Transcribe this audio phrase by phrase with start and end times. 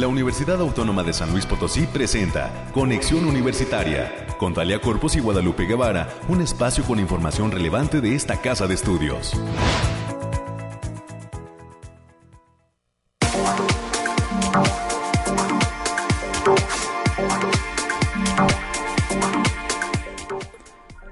[0.00, 5.66] la Universidad Autónoma de San Luis Potosí presenta Conexión Universitaria con Talia Corpus y Guadalupe
[5.66, 9.34] Guevara, un espacio con información relevante de esta casa de estudios.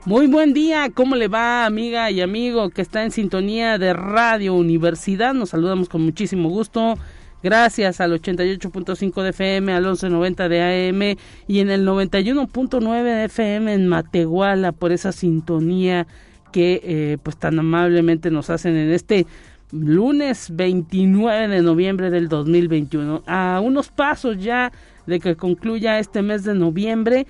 [0.07, 4.55] Muy buen día, ¿cómo le va amiga y amigo que está en sintonía de Radio
[4.55, 5.35] Universidad?
[5.35, 6.95] Nos saludamos con muchísimo gusto.
[7.43, 13.73] Gracias al 88.5 de FM, al 11.90 de AM y en el 91.9 de FM
[13.73, 16.07] en Matehuala por esa sintonía
[16.51, 19.27] que eh, pues tan amablemente nos hacen en este
[19.71, 23.23] lunes 29 de noviembre del 2021.
[23.27, 24.73] A unos pasos ya
[25.07, 27.27] de que concluya este mes de noviembre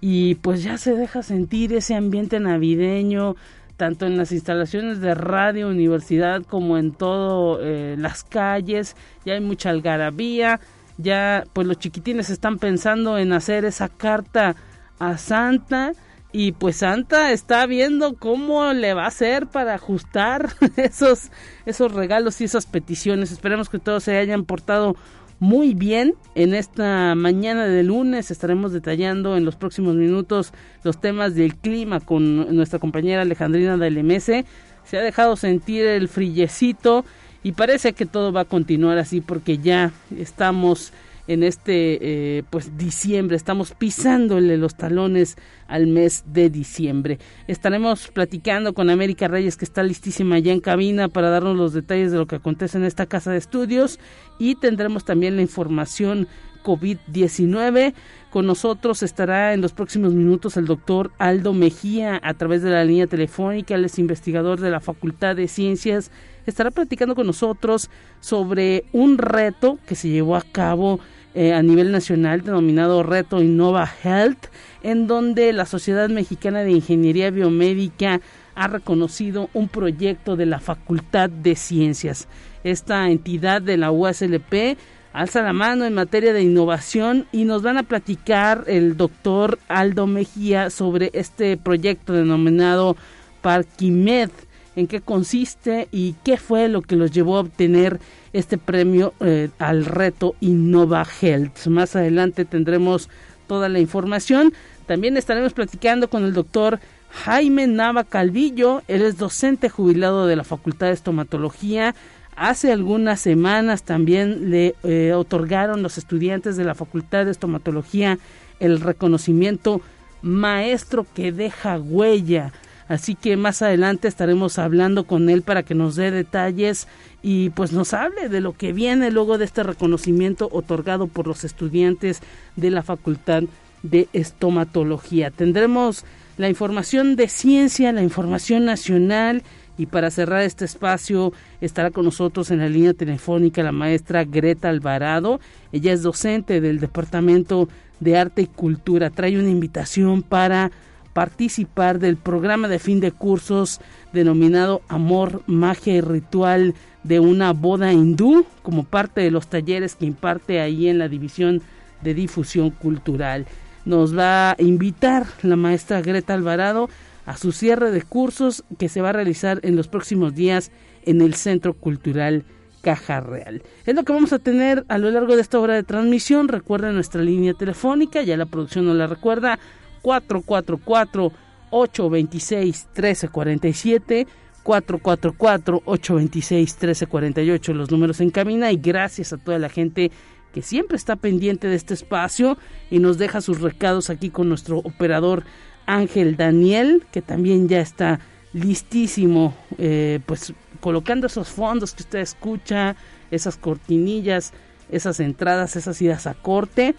[0.00, 3.36] y pues ya se deja sentir ese ambiente navideño
[3.82, 8.94] tanto en las instalaciones de radio universidad como en todo eh, las calles.
[9.24, 10.60] Ya hay mucha algarabía.
[10.98, 14.54] Ya pues los chiquitines están pensando en hacer esa carta
[15.00, 15.94] a Santa.
[16.30, 21.32] Y pues Santa está viendo cómo le va a hacer para ajustar esos
[21.66, 23.32] esos regalos y esas peticiones.
[23.32, 24.94] Esperemos que todos se hayan portado
[25.42, 26.14] muy bien.
[26.36, 30.52] En esta mañana de lunes estaremos detallando en los próximos minutos
[30.84, 34.44] los temas del clima con nuestra compañera Alejandrina del MS.
[34.84, 37.04] Se ha dejado sentir el frillecito
[37.42, 40.92] y parece que todo va a continuar así porque ya estamos
[41.26, 41.98] en este
[42.38, 43.36] eh, pues diciembre.
[43.36, 45.36] Estamos pisándole los talones
[45.68, 47.18] al mes de diciembre.
[47.46, 52.12] Estaremos platicando con América Reyes que está listísima ya en cabina para darnos los detalles
[52.12, 53.98] de lo que acontece en esta casa de estudios.
[54.38, 56.28] Y tendremos también la información
[56.62, 57.94] COVID-19.
[58.30, 62.84] Con nosotros estará en los próximos minutos el doctor Aldo Mejía a través de la
[62.84, 63.74] línea telefónica.
[63.74, 66.10] Él es investigador de la Facultad de Ciencias.
[66.46, 67.90] Estará platicando con nosotros
[68.20, 71.00] sobre un reto que se llevó a cabo
[71.34, 74.48] eh, a nivel nacional denominado Reto Innova Health,
[74.82, 78.20] en donde la Sociedad Mexicana de Ingeniería Biomédica
[78.54, 82.28] ha reconocido un proyecto de la Facultad de Ciencias.
[82.64, 84.76] Esta entidad de la USLP
[85.12, 90.06] alza la mano en materia de innovación y nos van a platicar el doctor Aldo
[90.06, 92.96] Mejía sobre este proyecto denominado
[93.42, 94.30] Parquimed,
[94.74, 98.00] en qué consiste y qué fue lo que los llevó a obtener
[98.32, 101.66] este premio eh, al reto Innova Health.
[101.66, 103.10] Más adelante tendremos
[103.46, 104.54] toda la información.
[104.86, 106.80] También estaremos platicando con el doctor
[107.10, 111.94] Jaime Nava Calvillo, él es docente jubilado de la Facultad de Estomatología
[112.36, 118.18] Hace algunas semanas también le eh, otorgaron los estudiantes de la Facultad de Estomatología
[118.58, 119.80] el reconocimiento
[120.22, 122.52] maestro que deja huella.
[122.88, 126.88] Así que más adelante estaremos hablando con él para que nos dé detalles
[127.22, 131.44] y pues nos hable de lo que viene luego de este reconocimiento otorgado por los
[131.44, 132.20] estudiantes
[132.56, 133.44] de la Facultad
[133.82, 135.30] de Estomatología.
[135.30, 136.04] Tendremos
[136.38, 139.42] la información de ciencia, la información nacional
[139.78, 144.68] y para cerrar este espacio estará con nosotros en la línea telefónica la maestra Greta
[144.68, 145.40] Alvarado.
[145.72, 147.68] Ella es docente del Departamento
[148.00, 149.10] de Arte y Cultura.
[149.10, 150.70] Trae una invitación para
[151.12, 153.80] participar del programa de fin de cursos
[154.12, 160.06] denominado Amor, Magia y Ritual de una boda hindú como parte de los talleres que
[160.06, 161.62] imparte ahí en la División
[162.02, 163.46] de Difusión Cultural.
[163.84, 166.88] Nos va a invitar la maestra Greta Alvarado
[167.26, 170.70] a su cierre de cursos que se va a realizar en los próximos días
[171.04, 172.44] en el Centro Cultural
[172.80, 173.62] Caja Real.
[173.86, 176.48] Es lo que vamos a tener a lo largo de esta hora de transmisión.
[176.48, 179.58] Recuerden nuestra línea telefónica, ya la producción nos la recuerda,
[180.02, 181.32] 444
[181.70, 184.26] 826 1347
[184.62, 190.10] 444 826 1348 los números en cabina y gracias a toda la gente
[190.52, 192.58] que siempre está pendiente de este espacio
[192.90, 195.44] y nos deja sus recados aquí con nuestro operador
[195.86, 198.20] Ángel Daniel, que también ya está
[198.52, 202.96] listísimo, eh, pues colocando esos fondos que usted escucha,
[203.30, 204.52] esas cortinillas,
[204.90, 206.94] esas entradas, esas idas a corte.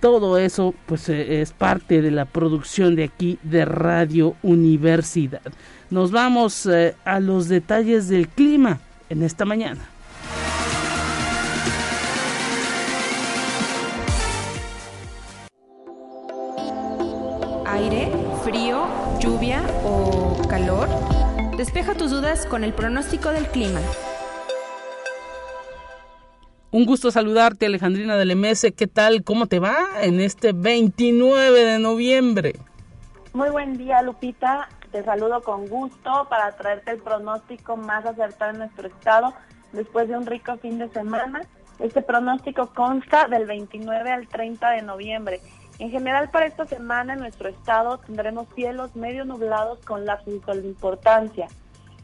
[0.00, 5.42] Todo eso pues eh, es parte de la producción de aquí de Radio Universidad.
[5.90, 9.88] Nos vamos eh, a los detalles del clima en esta mañana.
[17.68, 18.10] Aire,
[18.42, 18.86] frío,
[19.20, 20.88] lluvia o calor?
[21.56, 23.80] Despeja tus dudas con el pronóstico del clima.
[26.70, 28.72] Un gusto saludarte, Alejandrina del MS.
[28.76, 29.24] ¿Qué tal?
[29.24, 32.54] ¿Cómo te va en este 29 de noviembre?
[33.32, 34.68] Muy buen día, Lupita.
[34.92, 39.34] Te saludo con gusto para traerte el pronóstico más acertado en nuestro estado
[39.72, 41.42] después de un rico fin de semana.
[41.78, 45.40] Este pronóstico consta del 29 al 30 de noviembre.
[45.78, 50.66] En general para esta semana en nuestro estado tendremos cielos medio nublados con lapsos de
[50.66, 51.46] importancia.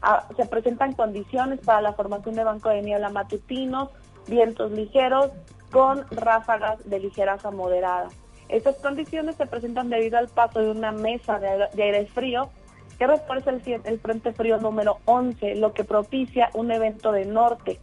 [0.01, 3.89] Ah, se presentan condiciones para la formación de banco de niebla matutinos,
[4.27, 5.31] vientos ligeros
[5.71, 8.13] con ráfagas de ligeras a moderadas.
[8.47, 12.49] Estas condiciones se presentan debido al paso de una mesa de, aire frío
[12.97, 17.79] que refuerza el, el Frente Frío número 11, lo que propicia un evento de norte.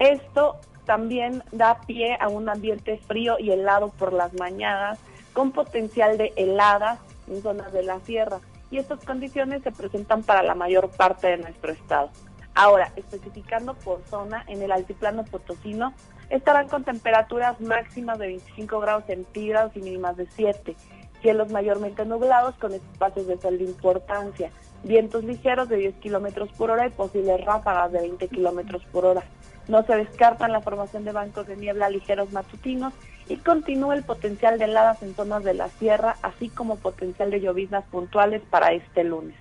[0.00, 0.56] Esto
[0.86, 4.98] también da pie a un ambiente frío y helado por las mañanas,
[5.36, 6.98] con potencial de heladas
[7.28, 8.40] en zonas de la sierra.
[8.70, 12.08] Y estas condiciones se presentan para la mayor parte de nuestro estado.
[12.54, 15.92] Ahora, especificando por zona, en el altiplano potosino
[16.30, 20.74] estarán con temperaturas máximas de 25 grados centígrados y mínimas de 7.
[21.20, 24.50] Cielos mayormente nublados con espacios de sol de importancia.
[24.84, 29.22] Vientos ligeros de 10 kilómetros por hora y posibles ráfagas de 20 kilómetros por hora.
[29.68, 32.94] No se descartan la formación de bancos de niebla ligeros matutinos
[33.28, 37.40] y continúa el potencial de heladas en zonas de la sierra, así como potencial de
[37.40, 39.34] lloviznas puntuales para este lunes.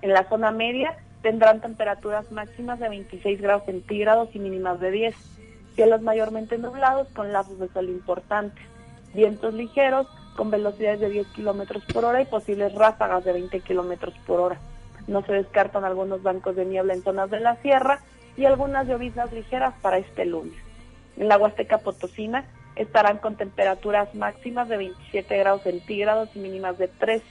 [0.00, 5.14] En la zona media tendrán temperaturas máximas de 26 grados centígrados y mínimas de 10.
[5.74, 8.64] Cielos mayormente nublados con lazos de sol importantes.
[9.12, 10.06] Vientos ligeros
[10.36, 14.58] con velocidades de 10 kilómetros por hora y posibles ráfagas de 20 kilómetros por hora.
[15.06, 18.00] No se descartan algunos bancos de niebla en zonas de la sierra
[18.38, 20.54] y algunas lloviznas ligeras para este lunes.
[21.16, 22.44] En la Huasteca Potosina
[22.76, 27.24] estarán con temperaturas máximas de 27 grados centígrados y mínimas de 13.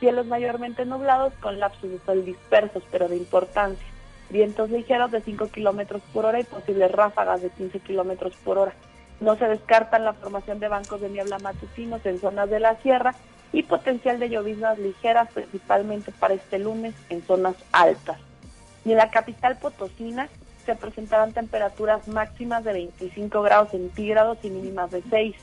[0.00, 3.86] Cielos mayormente nublados con lapsos de sol dispersos, pero de importancia.
[4.30, 8.72] Vientos ligeros de 5 kilómetros por hora y posibles ráfagas de 15 kilómetros por hora.
[9.20, 13.14] No se descartan la formación de bancos de niebla matutinos en zonas de la sierra
[13.52, 18.18] y potencial de lloviznas ligeras, principalmente para este lunes en zonas altas.
[18.88, 20.30] Y en la capital potosina
[20.64, 25.36] se presentarán temperaturas máximas de 25 grados centígrados y mínimas de 6.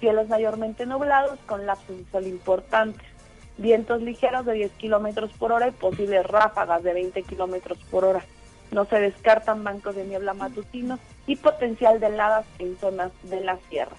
[0.00, 3.08] Cielos mayormente nublados con lapsos de sol importantes.
[3.56, 8.22] Vientos ligeros de 10 kilómetros por hora y posibles ráfagas de 20 kilómetros por hora.
[8.70, 13.56] No se descartan bancos de niebla matutinos y potencial de heladas en zonas de la
[13.70, 13.96] sierra.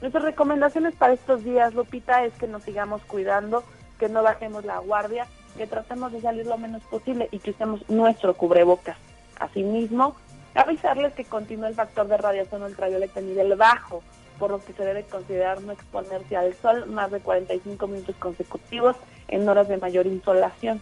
[0.00, 3.62] Nuestras recomendaciones para estos días, Lupita, es que nos sigamos cuidando,
[4.00, 7.88] que no bajemos la guardia que tratemos de salir lo menos posible y que usemos
[7.88, 8.96] nuestro cubrebocas.
[9.38, 10.16] Asimismo,
[10.54, 14.02] avisarles que continúa el factor de radiación ultravioleta a nivel bajo,
[14.38, 18.96] por lo que se debe considerar no exponerse al sol más de 45 minutos consecutivos
[19.28, 20.80] en horas de mayor insolación.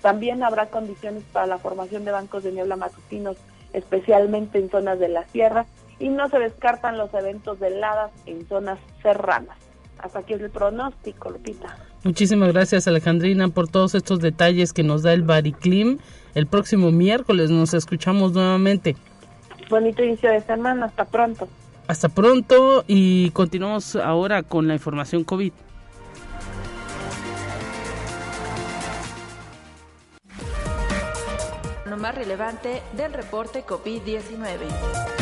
[0.00, 3.36] También habrá condiciones para la formación de bancos de niebla matutinos,
[3.72, 5.66] especialmente en zonas de la sierra,
[5.98, 9.56] y no se descartan los eventos de heladas en zonas serranas.
[9.98, 11.76] Hasta aquí es el pronóstico, Lupita.
[12.04, 15.98] Muchísimas gracias Alejandrina por todos estos detalles que nos da el Bariclim.
[16.34, 18.96] El próximo miércoles nos escuchamos nuevamente.
[19.70, 21.48] Bonito inicio de semana, hasta pronto.
[21.86, 25.52] Hasta pronto y continuamos ahora con la información COVID.
[31.86, 35.21] Lo más relevante del reporte COVID-19.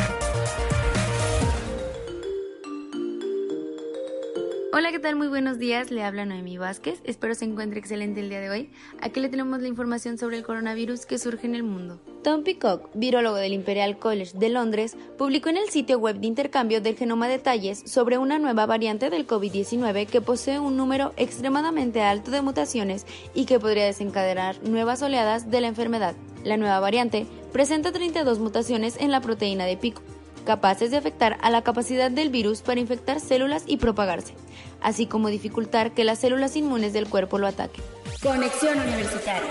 [4.72, 5.16] Hola, ¿qué tal?
[5.16, 5.90] Muy buenos días.
[5.90, 7.00] Le habla Noemí Vázquez.
[7.02, 8.70] Espero se encuentre excelente el día de hoy.
[9.00, 12.00] Aquí le tenemos la información sobre el coronavirus que surge en el mundo.
[12.22, 16.80] Tom Peacock, virólogo del Imperial College de Londres, publicó en el sitio web de intercambio
[16.80, 22.30] del genoma detalles sobre una nueva variante del COVID-19 que posee un número extremadamente alto
[22.30, 26.14] de mutaciones y que podría desencadenar nuevas oleadas de la enfermedad.
[26.44, 30.02] La nueva variante presenta 32 mutaciones en la proteína de pico
[30.40, 34.34] capaces de afectar a la capacidad del virus para infectar células y propagarse,
[34.80, 37.84] así como dificultar que las células inmunes del cuerpo lo ataquen.
[38.22, 39.50] Conexión Universitaria.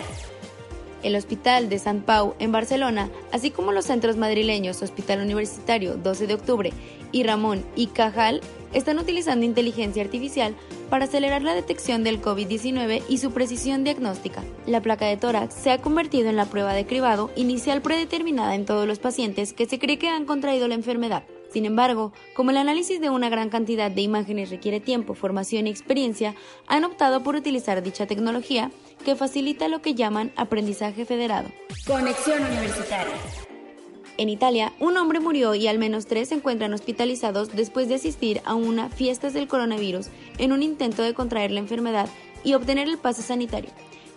[1.01, 6.27] El Hospital de San Pau en Barcelona, así como los centros madrileños Hospital Universitario 12
[6.27, 6.73] de Octubre
[7.11, 8.41] y Ramón y Cajal,
[8.73, 10.55] están utilizando inteligencia artificial
[10.89, 14.43] para acelerar la detección del COVID-19 y su precisión diagnóstica.
[14.65, 18.65] La placa de tórax se ha convertido en la prueba de cribado inicial predeterminada en
[18.65, 21.23] todos los pacientes que se cree que han contraído la enfermedad.
[21.51, 25.71] Sin embargo, como el análisis de una gran cantidad de imágenes requiere tiempo, formación y
[25.71, 26.35] experiencia,
[26.67, 28.71] han optado por utilizar dicha tecnología
[29.03, 31.49] que facilita lo que llaman aprendizaje federado.
[31.87, 33.15] Conexión Universitaria.
[34.19, 38.41] En Italia, un hombre murió y al menos tres se encuentran hospitalizados después de asistir
[38.43, 40.07] a una fiestas del coronavirus
[40.39, 42.09] en un intento de contraer la enfermedad
[42.43, 43.69] y obtener el pase sanitario.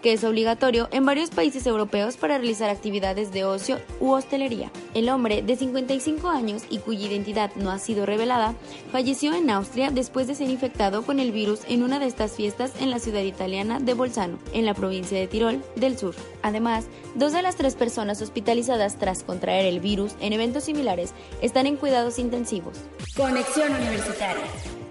[0.02, 4.70] Que es obligatorio en varios países europeos para realizar actividades de ocio u hostelería.
[4.94, 8.54] El hombre, de 55 años y cuya identidad no ha sido revelada,
[8.90, 12.72] falleció en Austria después de ser infectado con el virus en una de estas fiestas
[12.80, 16.14] en la ciudad italiana de Bolzano, en la provincia de Tirol del Sur.
[16.42, 21.66] Además, dos de las tres personas hospitalizadas tras contraer el virus en eventos similares están
[21.66, 22.78] en cuidados intensivos.
[23.16, 24.81] Conexión Universitaria.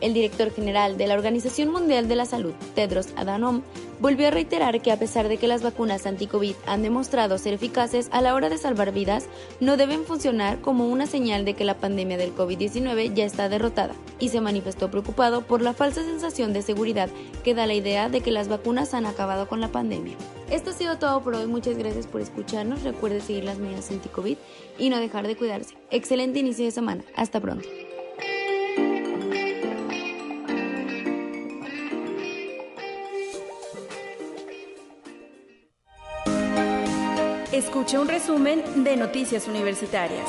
[0.00, 3.62] El director general de la Organización Mundial de la Salud, Tedros Adhanom,
[4.00, 8.08] volvió a reiterar que a pesar de que las vacunas anti-COVID han demostrado ser eficaces
[8.12, 9.26] a la hora de salvar vidas,
[9.60, 13.94] no deben funcionar como una señal de que la pandemia del COVID-19 ya está derrotada,
[14.18, 17.08] y se manifestó preocupado por la falsa sensación de seguridad
[17.42, 20.16] que da la idea de que las vacunas han acabado con la pandemia.
[20.50, 24.36] Esto ha sido todo por hoy, muchas gracias por escucharnos, recuerde seguir las medidas anti-COVID
[24.78, 25.74] y no dejar de cuidarse.
[25.90, 27.66] Excelente inicio de semana, hasta pronto.
[37.56, 40.28] Escucha un resumen de Noticias Universitarias.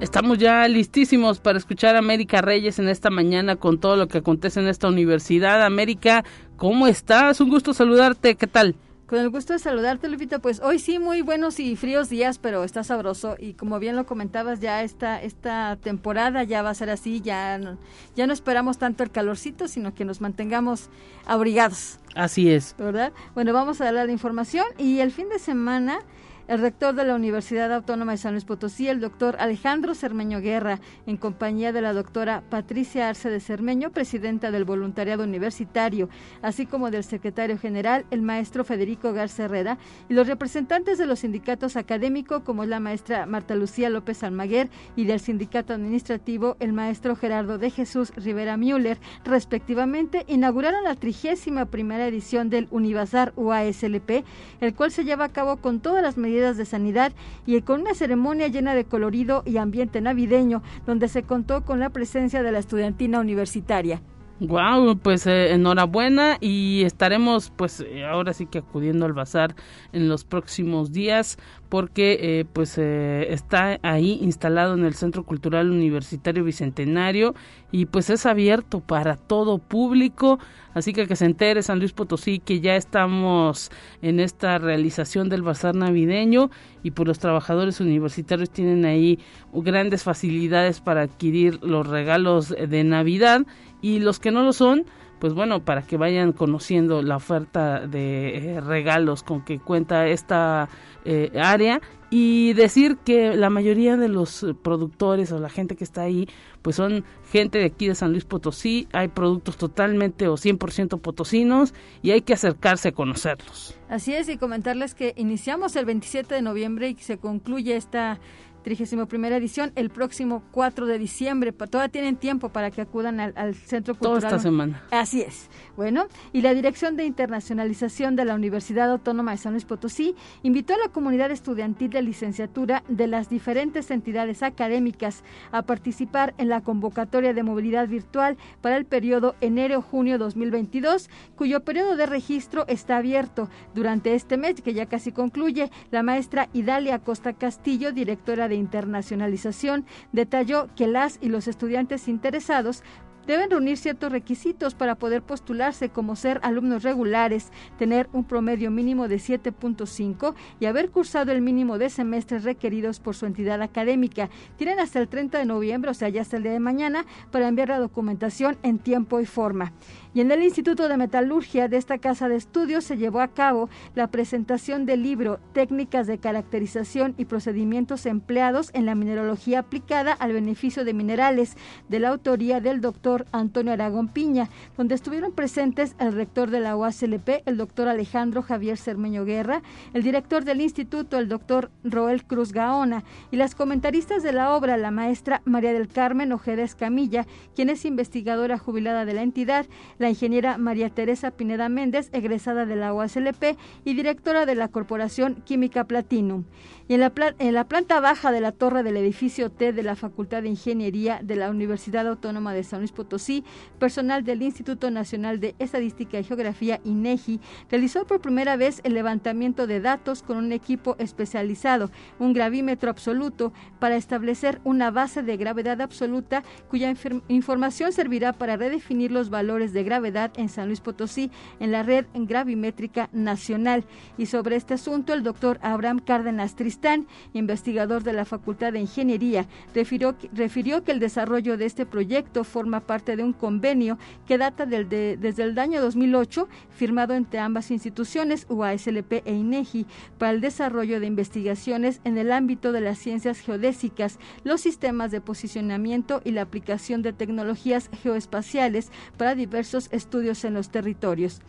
[0.00, 4.18] Estamos ya listísimos para escuchar a América Reyes en esta mañana con todo lo que
[4.18, 5.64] acontece en esta universidad.
[5.64, 6.24] América,
[6.56, 7.40] ¿cómo estás?
[7.40, 8.36] Un gusto saludarte.
[8.36, 8.76] ¿Qué tal?
[9.08, 10.38] Con el gusto de saludarte, Lupita.
[10.38, 13.34] Pues hoy sí, muy buenos y fríos días, pero está sabroso.
[13.36, 17.20] Y como bien lo comentabas, ya esta, esta temporada ya va a ser así.
[17.20, 17.78] Ya no,
[18.14, 20.88] ya no esperamos tanto el calorcito, sino que nos mantengamos
[21.26, 21.98] abrigados.
[22.14, 22.74] Así es.
[22.78, 23.12] ¿Verdad?
[23.34, 24.66] Bueno, vamos a darle la información.
[24.78, 26.00] Y el fin de semana
[26.48, 30.80] el rector de la Universidad Autónoma de San Luis Potosí, el doctor Alejandro Cermeño Guerra,
[31.06, 36.08] en compañía de la doctora Patricia Arce de Cermeño, presidenta del Voluntariado Universitario,
[36.42, 41.20] así como del secretario general, el maestro Federico Garza Herrera, y los representantes de los
[41.20, 47.16] sindicatos académicos, como la maestra Marta Lucía López Almaguer, y del sindicato administrativo, el maestro
[47.16, 54.24] Gerardo de Jesús Rivera Müller, respectivamente, inauguraron la trigésima primera edición del Univazar UASLP,
[54.60, 57.12] el cual se lleva a cabo con todas las de sanidad
[57.46, 61.90] y con una ceremonia llena de colorido y ambiente navideño, donde se contó con la
[61.90, 64.00] presencia de la estudiantina universitaria.
[64.40, 69.54] Wow, pues eh, enhorabuena y estaremos pues eh, ahora sí que acudiendo al bazar
[69.92, 71.38] en los próximos días
[71.72, 77.34] porque eh, pues está ahí instalado en el Centro Cultural Universitario Bicentenario
[77.70, 80.38] y pues es abierto para todo público,
[80.74, 83.70] así que que se entere San Luis Potosí que ya estamos
[84.02, 86.50] en esta realización del bazar navideño
[86.82, 89.18] y pues los trabajadores universitarios tienen ahí
[89.54, 93.46] grandes facilidades para adquirir los regalos de Navidad
[93.80, 94.84] y los que no lo son,
[95.22, 100.68] pues bueno, para que vayan conociendo la oferta de eh, regalos con que cuenta esta
[101.04, 106.02] eh, área y decir que la mayoría de los productores o la gente que está
[106.02, 106.28] ahí,
[106.60, 111.72] pues son gente de aquí de San Luis Potosí, hay productos totalmente o 100% potosinos
[112.02, 113.78] y hay que acercarse a conocerlos.
[113.88, 118.18] Así es, y comentarles que iniciamos el 27 de noviembre y se concluye esta
[118.62, 121.52] 31 edición el próximo 4 de diciembre.
[121.52, 124.20] Todavía tienen tiempo para que acudan al, Centro Cultural.
[124.20, 124.82] Toda esta semana.
[124.90, 125.48] Así es.
[125.76, 130.74] Bueno, y la Dirección de Internacionalización de la Universidad Autónoma de San Luis Potosí invitó
[130.74, 136.60] a la comunidad estudiantil de licenciatura de las diferentes entidades académicas a participar en la
[136.60, 143.48] convocatoria de movilidad virtual para el periodo enero-junio 2022, cuyo periodo de registro está abierto.
[143.74, 148.58] Durante este mes, que ya casi concluye, la maestra Idalia Costa Castillo, directora de de
[148.58, 152.82] Internacionalización detalló que las y los estudiantes interesados
[153.26, 159.08] deben reunir ciertos requisitos para poder postularse como ser alumnos regulares, tener un promedio mínimo
[159.08, 164.28] de 7.5 y haber cursado el mínimo de semestres requeridos por su entidad académica.
[164.56, 167.48] Tienen hasta el 30 de noviembre, o sea, ya hasta el día de mañana, para
[167.48, 169.72] enviar la documentación en tiempo y forma.
[170.14, 173.70] Y en el Instituto de Metalurgia de esta casa de estudios se llevó a cabo
[173.94, 180.34] la presentación del libro Técnicas de caracterización y procedimientos empleados en la mineralogía aplicada al
[180.34, 181.56] beneficio de minerales,
[181.88, 186.76] de la autoría del doctor Antonio Aragón Piña, donde estuvieron presentes el rector de la
[186.76, 189.62] UASLP, el doctor Alejandro Javier Cermeño Guerra,
[189.94, 194.76] el director del instituto, el doctor Roel Cruz Gaona, y las comentaristas de la obra,
[194.76, 199.66] la maestra María del Carmen Ojeda Escamilla, quien es investigadora jubilada de la entidad,
[200.02, 205.36] la ingeniera María Teresa Pineda Méndez, egresada de la UASLP y directora de la Corporación
[205.44, 206.44] Química Platinum.
[206.88, 209.94] Y en la, en la planta baja de la torre del edificio T de la
[209.94, 213.44] Facultad de Ingeniería de la Universidad Autónoma de San Luis Potosí,
[213.78, 217.40] personal del Instituto Nacional de Estadística y Geografía, INEGI,
[217.70, 223.52] realizó por primera vez el levantamiento de datos con un equipo especializado, un gravímetro absoluto,
[223.78, 226.92] para establecer una base de gravedad absoluta cuya
[227.28, 229.91] información servirá para redefinir los valores de gravedad
[230.36, 231.30] en San Luis Potosí
[231.60, 233.84] en la red gravimétrica nacional.
[234.16, 239.46] Y sobre este asunto, el doctor Abraham Cárdenas Tristán, investigador de la Facultad de Ingeniería,
[239.74, 244.66] refirió, refirió que el desarrollo de este proyecto forma parte de un convenio que data
[244.66, 249.86] del desde el año 2008, firmado entre ambas instituciones, UASLP e INEGI,
[250.18, 255.20] para el desarrollo de investigaciones en el ámbito de las ciencias geodésicas, los sistemas de
[255.20, 261.40] posicionamiento y la aplicación de tecnologías geoespaciales para diversos estudios en los territorios.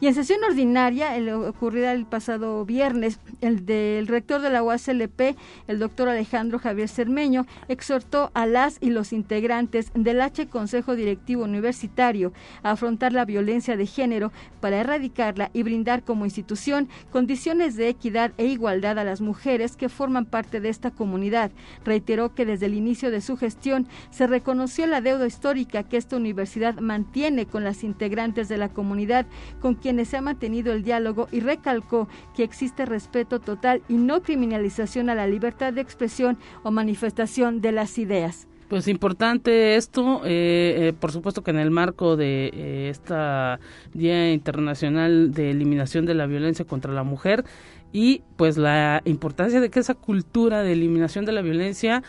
[0.00, 5.36] Y en sesión ordinaria, el, ocurrida el pasado viernes, el del rector de la UASLP,
[5.68, 11.44] el doctor Alejandro Javier Cermeño, exhortó a las y los integrantes del H Consejo Directivo
[11.44, 12.32] Universitario
[12.62, 18.32] a afrontar la violencia de género para erradicarla y brindar como institución condiciones de equidad
[18.38, 21.50] e igualdad a las mujeres que forman parte de esta comunidad.
[21.84, 26.16] Reiteró que desde el inicio de su gestión se reconoció la deuda histórica que esta
[26.16, 29.26] universidad mantiene con las integrantes de la comunidad
[29.60, 32.06] con quien quienes se ha mantenido el diálogo y recalcó
[32.36, 37.72] que existe respeto total y no criminalización a la libertad de expresión o manifestación de
[37.72, 38.46] las ideas.
[38.68, 43.58] Pues importante esto, eh, eh, por supuesto que en el marco de eh, esta
[43.92, 47.44] Día Internacional de Eliminación de la Violencia contra la Mujer
[47.92, 52.04] y pues la importancia de que esa cultura de eliminación de la violencia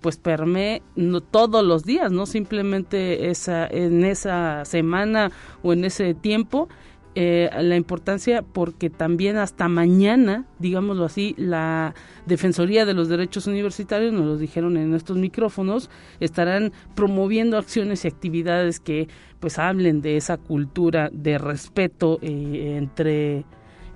[0.00, 5.30] pues permee no, todos los días, no simplemente esa, en esa semana
[5.62, 6.68] o en ese tiempo,
[7.14, 11.94] eh, la importancia porque también hasta mañana, digámoslo así, la
[12.24, 15.90] Defensoría de los Derechos Universitarios, nos lo dijeron en estos micrófonos,
[16.20, 19.08] estarán promoviendo acciones y actividades que
[19.40, 23.44] pues hablen de esa cultura de respeto eh, entre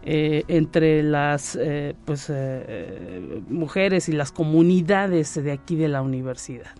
[0.06, 1.58] eh, entre las
[2.04, 2.32] pues
[3.48, 6.70] mujeres y las comunidades de aquí de la universidad.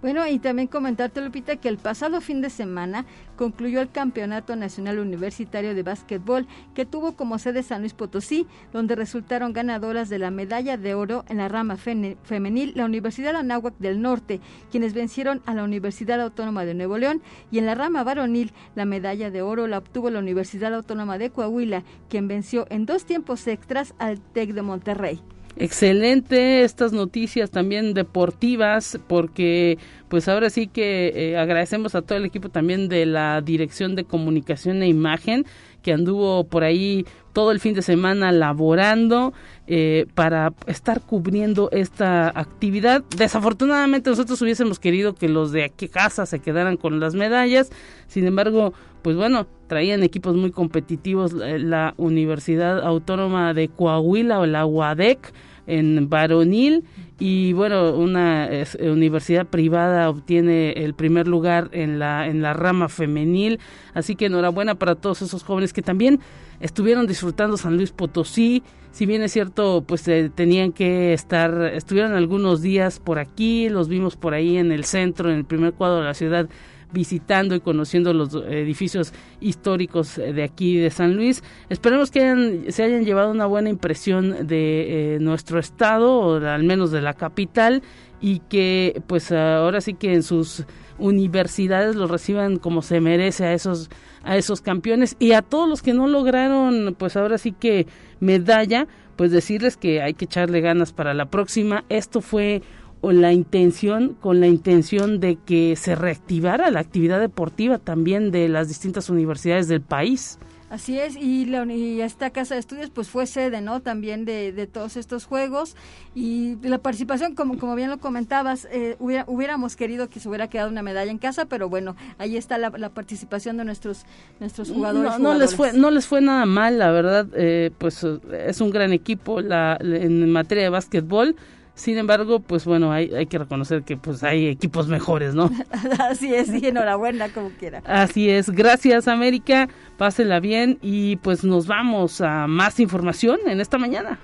[0.00, 3.04] Bueno, y también comentarte, Lupita, que el pasado fin de semana
[3.36, 8.94] concluyó el Campeonato Nacional Universitario de Básquetbol, que tuvo como sede San Luis Potosí, donde
[8.94, 14.00] resultaron ganadoras de la medalla de oro en la rama femenil la Universidad Anáhuac del
[14.00, 14.40] Norte,
[14.70, 18.84] quienes vencieron a la Universidad Autónoma de Nuevo León, y en la rama varonil la
[18.84, 23.44] medalla de oro la obtuvo la Universidad Autónoma de Coahuila, quien venció en dos tiempos
[23.48, 25.20] extras al TEC de Monterrey.
[25.60, 29.76] Excelente estas noticias también deportivas porque
[30.08, 34.04] pues ahora sí que eh, agradecemos a todo el equipo también de la Dirección de
[34.04, 35.46] Comunicación e Imagen
[35.82, 39.32] que anduvo por ahí todo el fin de semana laborando
[39.70, 43.04] eh, para estar cubriendo esta actividad.
[43.14, 47.70] Desafortunadamente nosotros hubiésemos querido que los de aquí casa se quedaran con las medallas,
[48.06, 54.46] sin embargo, pues bueno, traían equipos muy competitivos eh, la Universidad Autónoma de Coahuila o
[54.46, 55.34] la UADEC
[55.66, 56.84] en varonil.
[57.18, 62.88] Y bueno, una eh, universidad privada obtiene el primer lugar en la en la rama
[62.88, 63.60] femenil,
[63.92, 66.20] así que enhorabuena para todos esos jóvenes que también
[66.60, 72.14] estuvieron disfrutando San Luis Potosí, si bien es cierto, pues eh, tenían que estar, estuvieron
[72.14, 75.98] algunos días por aquí, los vimos por ahí en el centro, en el primer cuadro
[75.98, 76.48] de la ciudad
[76.90, 81.42] visitando y conociendo los edificios históricos de aquí de San Luis.
[81.68, 86.90] Esperemos que se hayan llevado una buena impresión de eh, nuestro estado, o al menos
[86.90, 87.82] de la capital,
[88.20, 90.64] y que pues ahora sí que en sus
[90.98, 93.90] universidades los reciban como se merece a esos
[94.28, 97.86] a esos campeones y a todos los que no lograron pues ahora sí que
[98.20, 98.86] medalla
[99.16, 102.62] pues decirles que hay que echarle ganas para la próxima esto fue
[103.02, 108.68] la intención, con la intención de que se reactivara la actividad deportiva también de las
[108.68, 110.38] distintas universidades del país.
[110.70, 111.62] Así es, y, la,
[112.04, 113.80] esta casa de estudios pues fue sede, ¿no?
[113.80, 115.76] También de, de todos estos juegos
[116.14, 120.68] y la participación, como, como bien lo comentabas, eh, hubiéramos querido que se hubiera quedado
[120.68, 124.04] una medalla en casa, pero bueno, ahí está la, participación de nuestros
[124.40, 125.18] nuestros jugadores.
[125.18, 128.92] No, les fue no les fue nada mal, la verdad, eh, pues es un gran
[128.92, 131.36] equipo la, en materia de básquetbol
[131.78, 135.48] sin embargo, pues bueno, hay, hay que reconocer que pues hay equipos mejores, ¿no?
[136.00, 137.82] Así es, y enhorabuena como quiera.
[137.86, 143.78] Así es, gracias América, pásela bien y pues nos vamos a más información en esta
[143.78, 144.18] mañana.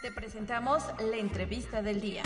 [0.00, 2.22] Te presentamos la entrevista del día.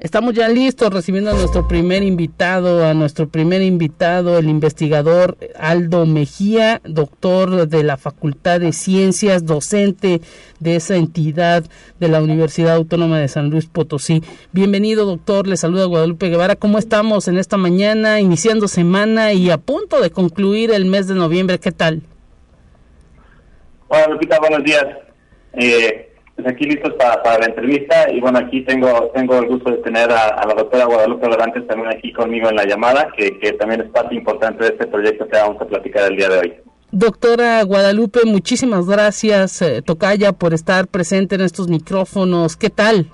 [0.00, 6.06] Estamos ya listos recibiendo a nuestro primer invitado, a nuestro primer invitado, el investigador Aldo
[6.06, 10.20] Mejía, doctor de la Facultad de Ciencias, docente
[10.60, 11.64] de esa entidad
[11.98, 14.22] de la Universidad Autónoma de San Luis Potosí.
[14.52, 15.48] Bienvenido, doctor.
[15.48, 16.54] Le saluda Guadalupe Guevara.
[16.54, 21.16] ¿Cómo estamos en esta mañana, iniciando semana y a punto de concluir el mes de
[21.16, 21.58] noviembre?
[21.58, 22.02] ¿Qué tal?
[23.88, 24.86] Hola, Lupita, buenos días.
[25.54, 26.07] Eh,
[26.38, 30.08] pues aquí listos para, la entrevista y bueno, aquí tengo tengo el gusto de tener
[30.12, 34.14] a, la doctora Guadalupe Dorantes también aquí conmigo en la llamada, que, también es parte
[34.14, 36.54] importante de este proyecto que vamos a platicar el día de hoy.
[36.92, 42.56] Doctora Guadalupe, muchísimas gracias, eh, Tocaya, por estar presente en estos micrófonos.
[42.56, 43.10] ¿Qué tal?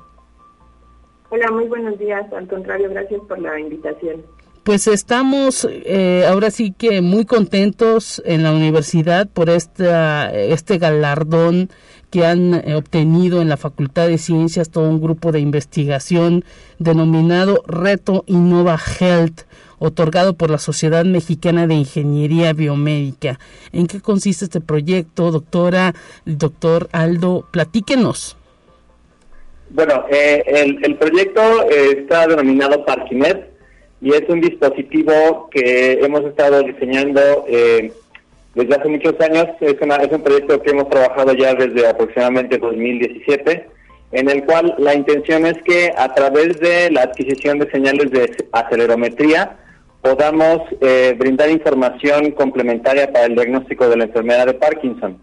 [1.31, 2.31] Hola, muy buenos días.
[2.31, 4.23] Al contrario, gracias por la invitación.
[4.65, 11.71] Pues estamos eh, ahora sí que muy contentos en la universidad por esta, este galardón
[12.15, 16.45] que han eh, obtenido en la Facultad de Ciencias todo un grupo de investigación
[16.79, 19.41] denominado Reto Innova Health,
[19.81, 23.41] otorgado por la Sociedad Mexicana de Ingeniería Biomédica.
[23.73, 25.93] ¿En qué consiste este proyecto, doctora,
[26.25, 27.49] doctor Aldo?
[27.51, 28.37] Platíquenos.
[29.71, 33.51] Bueno, eh, el, proyecto eh, está denominado Parkinet
[34.01, 37.91] y es un dispositivo que hemos estado diseñando eh,
[38.55, 39.47] desde hace muchos años.
[39.61, 43.69] Es, es un proyecto que hemos trabajado ya desde aproximadamente 2017,
[44.13, 48.37] en el cual la intención es que a través de la adquisición de señales de
[48.53, 49.57] acelerometría
[50.03, 55.19] podamos eh, brindar información complementaria para el diagnóstico de la enfermedad de Parkinson.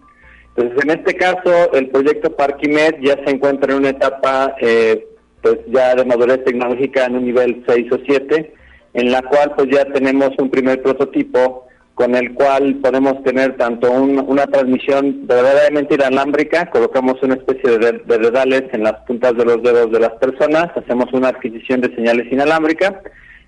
[0.55, 5.05] Entonces, en este caso, el proyecto Parkimed ya se encuentra en una etapa eh,
[5.41, 8.53] pues ya de madurez tecnológica en un nivel 6 o 7,
[8.93, 13.91] en la cual pues ya tenemos un primer prototipo con el cual podemos tener tanto
[13.91, 19.61] una transmisión verdaderamente inalámbrica, colocamos una especie de, de dedales en las puntas de los
[19.61, 22.93] dedos de las personas, hacemos una adquisición de señales inalámbricas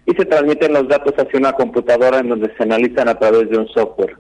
[0.06, 3.58] y se transmiten los datos hacia una computadora en donde se analizan a través de
[3.58, 4.18] un software.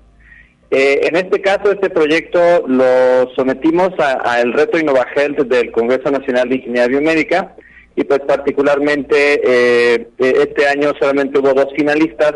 [0.71, 6.55] Eh, en este caso, este proyecto lo sometimos al reto InnovaHealth del Congreso Nacional de
[6.55, 7.55] Ingeniería Biomédica
[7.95, 12.33] y pues particularmente eh, este año solamente hubo dos finalistas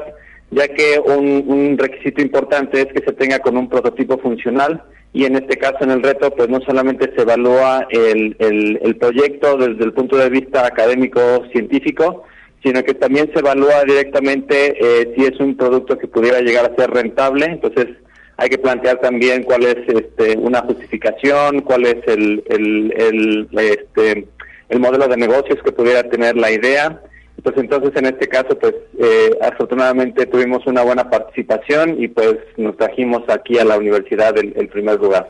[0.51, 4.83] ya que un, requisito importante es que se tenga con un prototipo funcional
[5.13, 9.57] y en este caso en el reto pues no solamente se evalúa el, el, proyecto
[9.57, 11.19] desde el punto de vista académico
[11.51, 12.23] científico
[12.63, 16.75] sino que también se evalúa directamente eh, si es un producto que pudiera llegar a
[16.75, 17.45] ser rentable.
[17.45, 17.87] Entonces
[18.35, 24.27] hay que plantear también cuál es este, una justificación cuál es el, el, el, este,
[24.69, 27.01] el modelo de negocios que pudiera tener la idea
[27.43, 32.75] pues entonces en este caso pues eh, afortunadamente tuvimos una buena participación y pues nos
[32.77, 35.27] trajimos aquí a la universidad el, primer lugar.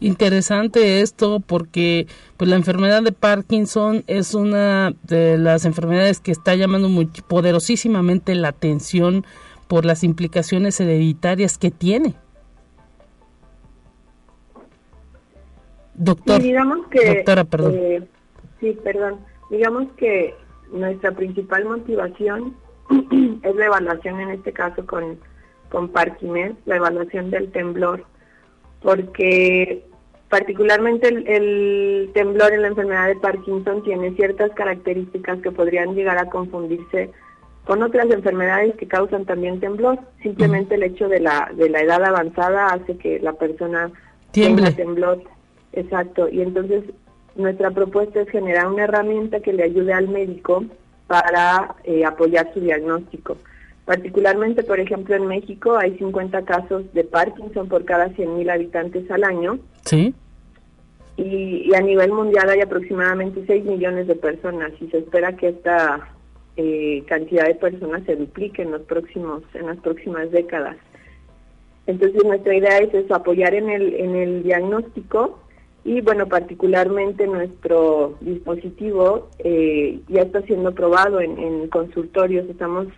[0.00, 2.06] Interesante esto porque
[2.36, 8.34] pues la enfermedad de Parkinson es una de las enfermedades que está llamando muy poderosísimamente
[8.34, 9.24] la atención
[9.68, 12.14] por las implicaciones hereditarias que tiene.
[15.94, 17.74] Doctor, digamos que, doctora, perdón.
[17.74, 18.02] Eh,
[18.60, 19.20] sí, perdón.
[19.48, 20.34] Digamos que
[20.72, 22.56] nuestra principal motivación
[23.42, 25.18] es la evaluación, en este caso con,
[25.70, 25.90] con
[26.64, 28.04] la evaluación del temblor,
[28.82, 29.84] porque
[30.28, 36.28] particularmente el, temblor en la enfermedad de Parkinson tiene ciertas características que podrían llegar a
[36.28, 37.10] confundirse
[37.64, 39.98] con otras enfermedades que causan también temblor.
[40.22, 43.90] Simplemente el hecho de la, de la edad avanzada hace que la persona
[44.32, 45.22] tenga temblor.
[45.72, 46.28] Exacto.
[46.28, 46.84] Y entonces
[47.36, 50.64] nuestra propuesta es generar una herramienta que le ayude al médico
[51.06, 53.36] para eh, apoyar su diagnóstico.
[53.84, 59.22] Particularmente, por ejemplo, en México hay 50 casos de Parkinson por cada 100.000 habitantes al
[59.22, 59.60] año.
[59.84, 60.12] Sí.
[61.16, 66.08] Y, a nivel mundial hay aproximadamente 6 millones de personas y se espera que esta
[66.56, 70.76] eh, cantidad de personas se duplique en los próximos en las próximas décadas.
[71.86, 75.38] Entonces nuestra idea es eso, apoyar en el en el diagnóstico
[75.86, 82.50] y bueno, particularmente nuestro dispositivo eh, ya está siendo probado en, consultorios.
[82.50, 82.88] Estamos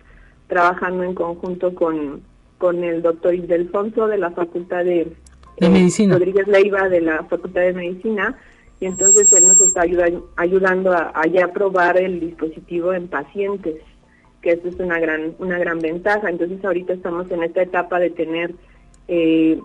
[0.47, 2.23] trabajando en conjunto con,
[2.57, 5.13] con el doctor Ildefonso de la Facultad de,
[5.59, 6.15] de Medicina.
[6.15, 8.35] Rodríguez Leiva de la Facultad de Medicina.
[8.79, 9.83] Y entonces él nos está
[10.37, 13.75] ayudando a, a, ya probar el dispositivo en pacientes,
[14.41, 16.27] que eso es una gran, una gran ventaja.
[16.27, 18.55] Entonces ahorita estamos en esta etapa de tener
[19.07, 19.59] eh,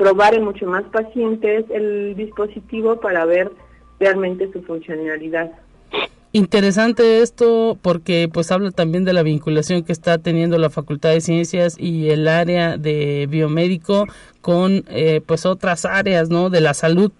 [0.00, 3.52] probar en mucho más pacientes el dispositivo para ver
[3.98, 5.50] realmente su funcionalidad.
[6.32, 11.20] Interesante esto porque pues habla también de la vinculación que está teniendo la Facultad de
[11.20, 14.06] Ciencias y el área de biomédico
[14.40, 16.48] con eh, pues otras áreas, ¿no?
[16.48, 17.12] De la salud.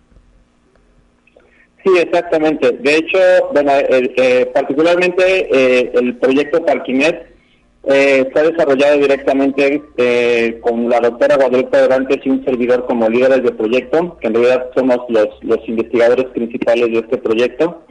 [1.84, 2.72] Sí, exactamente.
[2.72, 3.18] De hecho,
[3.52, 7.29] bueno, eh, particularmente eh, el proyecto Parquinet
[7.84, 9.82] eh, está desarrollado directamente
[10.60, 14.66] con la doctora Guadalupe Durantes y un servidor como líderes de proyecto, que en realidad
[14.74, 17.82] somos los, los investigadores principales de este proyecto.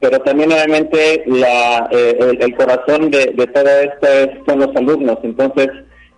[0.00, 5.18] Pero también, obviamente, la, el, corazón de, de todo esto es, son los alumnos.
[5.24, 5.68] Entonces,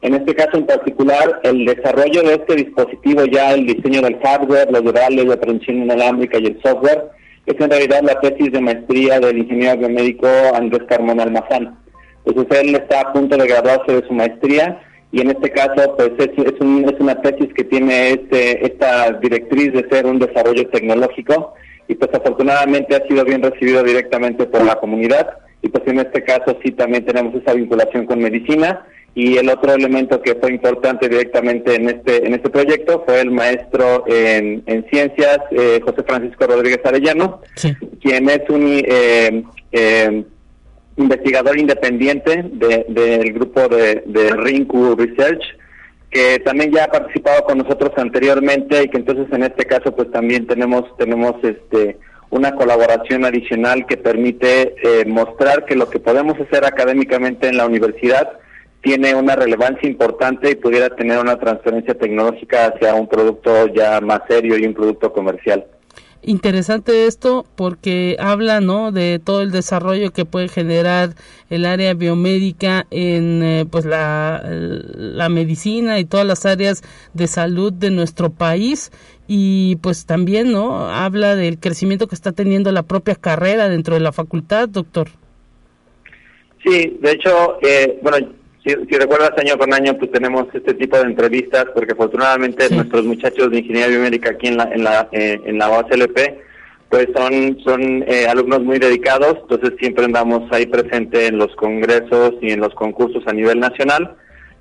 [0.02, 4.70] en este caso en particular, el desarrollo de este dispositivo, ya el diseño del hardware,
[4.70, 7.10] los durales, la transmisión inalámbrica y el software,
[7.44, 11.76] es en realidad la tesis de maestría del ingeniero biomédico Andrés Carmona Almazán.
[12.30, 14.80] Entonces él está a punto de graduarse de su maestría
[15.12, 19.88] y en este caso pues es, es, una tesis que tiene este, esta directriz de
[19.90, 21.54] ser un desarrollo tecnológico
[21.88, 25.28] y pues afortunadamente ha sido bien recibido directamente por la comunidad
[25.62, 29.74] y pues en este caso sí también tenemos esa vinculación con medicina y el otro
[29.74, 35.38] elemento que fue importante directamente en este en este proyecto fue el maestro en, ciencias
[35.50, 37.40] eh, José Francisco Rodríguez Arellano
[38.00, 40.24] quien es un eh, eh,
[41.02, 45.42] investigador independiente del grupo de, de Rinku Research
[46.10, 50.10] que también ya ha participado con nosotros anteriormente y que entonces en este caso pues
[50.10, 51.98] también tenemos tenemos este
[52.30, 54.74] una colaboración adicional que permite
[55.06, 58.30] mostrar que lo que podemos hacer académicamente en la universidad
[58.82, 64.20] tiene una relevancia importante y pudiera tener una transferencia tecnológica hacia un producto ya más
[64.28, 65.66] serio y un producto comercial.
[66.22, 68.92] Interesante esto porque habla ¿no?
[68.92, 71.14] de todo el desarrollo que puede generar
[71.48, 76.82] el área biomédica en eh, pues la, la medicina y todas las áreas
[77.14, 78.92] de salud de nuestro país
[79.28, 84.00] y pues también no habla del crecimiento que está teniendo la propia carrera dentro de
[84.00, 85.08] la facultad, doctor.
[86.64, 88.18] Sí, de hecho, eh, bueno,
[88.64, 93.50] si, recuerdas año con año, pues tenemos este tipo de entrevistas, porque afortunadamente nuestros muchachos
[93.50, 96.18] de ingeniería biomédica aquí en la en la eh, en la OACLP,
[96.90, 102.34] pues son son eh, alumnos muy dedicados, entonces siempre andamos ahí presente en los congresos
[102.42, 104.16] y en los concursos a nivel nacional.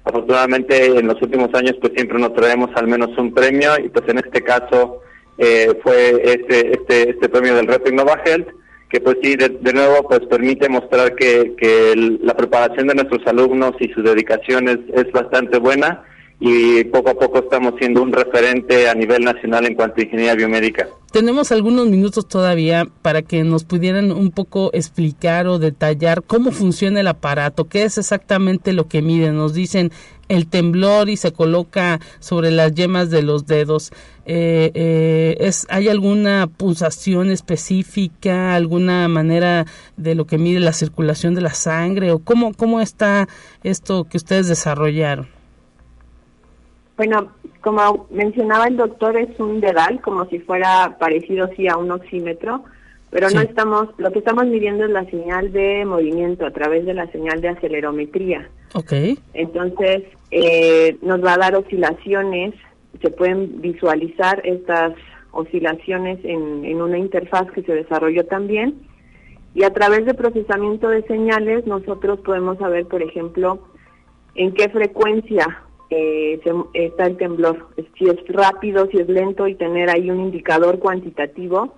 [0.05, 3.71] Afortunadamente en los últimos años pues siempre nos traemos al menos un premio.
[3.83, 5.01] Y pues en este caso
[5.37, 8.47] eh, fue este este este premio del Reto Innova Health
[8.89, 13.73] que pues sí, de, nuevo, pues permite mostrar que, que la preparación de nuestros alumnos
[13.79, 16.03] y su dedicación es, es bastante buena
[16.39, 20.35] y poco a poco estamos siendo un referente a nivel nacional en cuanto a ingeniería
[20.35, 20.87] biomédica.
[21.11, 27.01] Tenemos algunos minutos todavía para que nos pudieran un poco explicar o detallar cómo funciona
[27.01, 29.31] el aparato, qué es exactamente lo que mide.
[29.31, 29.91] Nos dicen
[30.29, 33.91] el temblor y se coloca sobre las yemas de los dedos.
[34.25, 39.65] Eh, eh, es, ¿Hay alguna pulsación específica, alguna manera
[39.97, 43.27] de lo que mide la circulación de la sangre o cómo, cómo está
[43.63, 45.38] esto que ustedes desarrollaron?
[46.99, 47.31] Bueno,
[47.61, 52.65] como mencionaba el doctor, es un dedal, como si fuera parecido sí a un oxímetro,
[53.09, 56.93] pero no estamos, lo que estamos midiendo es la señal de movimiento a través de
[56.93, 58.49] la señal de acelerometría.
[58.73, 58.91] Ok.
[59.33, 62.53] Entonces, eh, nos va a dar oscilaciones,
[63.01, 64.91] se pueden visualizar estas
[65.31, 68.75] oscilaciones en, en una interfaz que se desarrolló también,
[69.55, 73.59] y a través de procesamiento de señales nosotros podemos saber, por ejemplo,
[74.35, 76.39] en qué frecuencia eh,
[76.73, 81.75] está el temblor, si es rápido, si es lento y tener ahí un indicador cuantitativo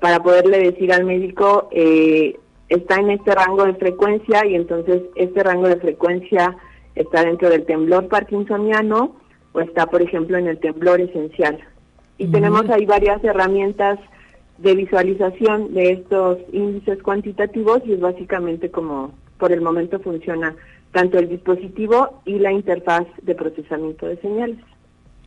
[0.00, 5.42] para poderle decir al médico eh, está en este rango de frecuencia y entonces este
[5.42, 6.56] rango de frecuencia
[6.94, 9.16] está dentro del temblor parkinsoniano
[9.52, 11.58] o está, por ejemplo, en el temblor esencial.
[12.18, 13.98] Y tenemos ahí varias herramientas
[14.58, 20.54] de visualización de estos índices cuantitativos y es básicamente como por el momento funciona
[20.94, 24.58] tanto el dispositivo y la interfaz de procesamiento de señales.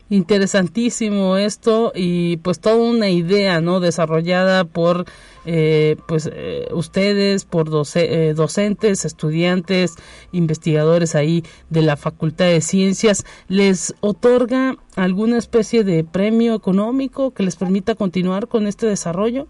[0.10, 3.82] Interesantísimo esto y pues toda una idea, ¿no?
[3.82, 5.04] Desarrollada por
[5.46, 9.96] eh, pues eh, ustedes, por eh, docentes, estudiantes,
[10.32, 17.44] investigadores ahí de la Facultad de Ciencias, les otorga alguna especie de premio económico que
[17.44, 19.48] les permita continuar con este desarrollo,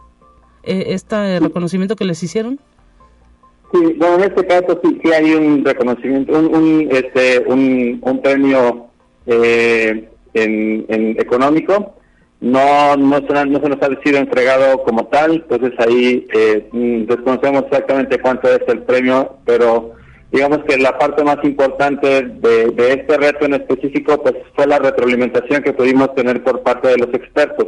[0.63, 2.59] este reconocimiento que les hicieron.
[3.71, 8.87] Sí, bueno, en este caso sí, sí hay un reconocimiento, un, este, un, un premio
[9.25, 11.95] eh, en, económico.
[12.39, 16.69] No, no, se, no se nos ha sido entregado como tal, entonces ahí eh,
[17.07, 19.93] desconocemos exactamente cuánto es el premio, pero
[20.31, 24.77] digamos que la parte más importante de, de este reto en específico pues fue la
[24.77, 27.67] retroalimentación que pudimos tener por parte de los expertos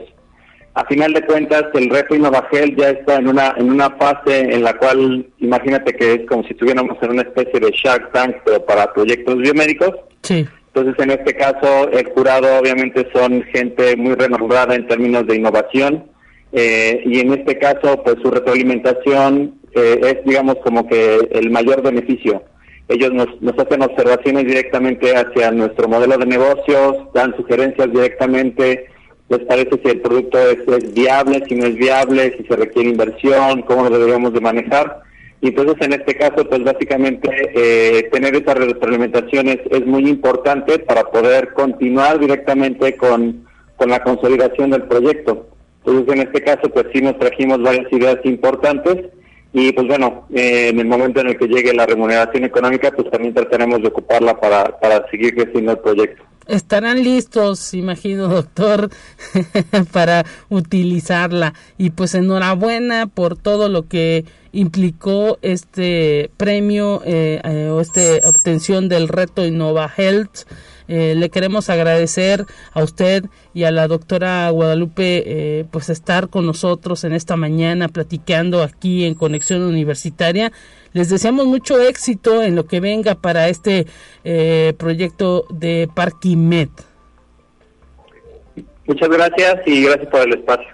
[0.80, 4.63] a final de cuentas el reto Innovagel ya está en una en una fase en
[4.63, 8.65] la cual imagínate que es como si estuviéramos en una especie de Shark Tank pero
[8.65, 9.92] para proyectos biomédicos.
[10.24, 10.48] Sí.
[10.74, 16.06] Entonces en este caso el jurado obviamente son gente muy renombrada en términos de innovación
[16.52, 21.82] eh, y en este caso, pues su retroalimentación eh, es, digamos, como que el mayor
[21.82, 22.44] beneficio.
[22.88, 28.88] Ellos nos, nos hacen observaciones directamente hacia nuestro modelo de negocios, dan sugerencias directamente,
[29.30, 33.62] les parece si el producto es, viable, si no es viable, si se requiere inversión,
[33.62, 35.02] cómo lo deberíamos de manejar.
[35.42, 41.04] Y entonces en este caso, pues básicamente eh, tener esas retroalimentaciones es muy importante para
[41.04, 45.48] poder continuar directamente con, con la consolidación del proyecto.
[45.86, 48.98] Entonces, en este caso, pues sí nos trajimos varias ideas importantes
[49.54, 53.10] y pues bueno, eh, en el momento en el que llegue la remuneración económica, pues
[53.10, 56.24] también trataremos de ocuparla para, para seguir creciendo el proyecto.
[56.50, 58.90] Estarán listos, imagino, doctor,
[59.94, 61.54] para utilizarla.
[61.78, 68.90] Y pues enhorabuena por todo lo que implicó este premio eh, eh, o esta obtención
[68.90, 70.40] del reto Innova Health
[70.91, 76.47] eh, le queremos agradecer a usted y a la doctora Guadalupe eh, pues estar con
[76.47, 80.52] nosotros en esta mañana platicando aquí en Conexión Universitaria.
[80.93, 83.86] Les deseamos mucho éxito en lo que venga para este
[84.23, 86.71] eh, proyecto de Parquimet.
[88.88, 90.67] Muchas gracias y gracias por el espacio.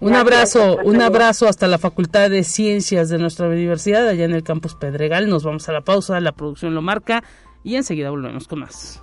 [0.00, 4.42] Un abrazo, un abrazo hasta la Facultad de Ciencias de nuestra universidad, allá en el
[4.42, 5.28] campus Pedregal.
[5.28, 7.22] Nos vamos a la pausa, la producción lo marca
[7.62, 9.02] y enseguida volvemos con más.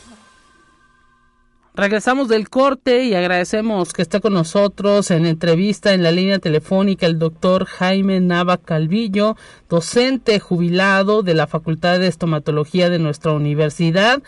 [1.73, 7.05] Regresamos del corte y agradecemos que está con nosotros en entrevista en la línea telefónica
[7.05, 9.37] el doctor Jaime Nava Calvillo,
[9.69, 14.21] docente jubilado de la Facultad de Estomatología de nuestra universidad.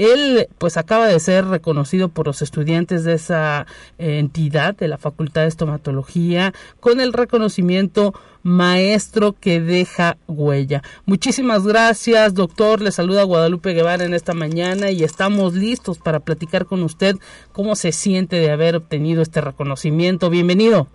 [0.00, 3.66] Él pues acaba de ser reconocido por los estudiantes de esa
[3.98, 10.80] eh, entidad de la Facultad de Estomatología con el reconocimiento maestro que deja huella.
[11.04, 12.80] Muchísimas gracias, doctor.
[12.80, 17.16] Le saluda Guadalupe Guevara en esta mañana y estamos listos para platicar con usted
[17.52, 20.30] cómo se siente de haber obtenido este reconocimiento.
[20.30, 20.88] Bienvenido.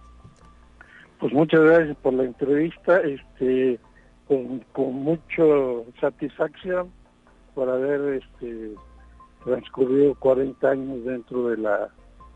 [1.19, 3.79] Pues muchas gracias por la entrevista, este,
[4.27, 5.43] con, mucha
[6.01, 6.89] satisfacción
[7.53, 8.71] por haber este,
[9.45, 11.89] transcurrido 40 años dentro de la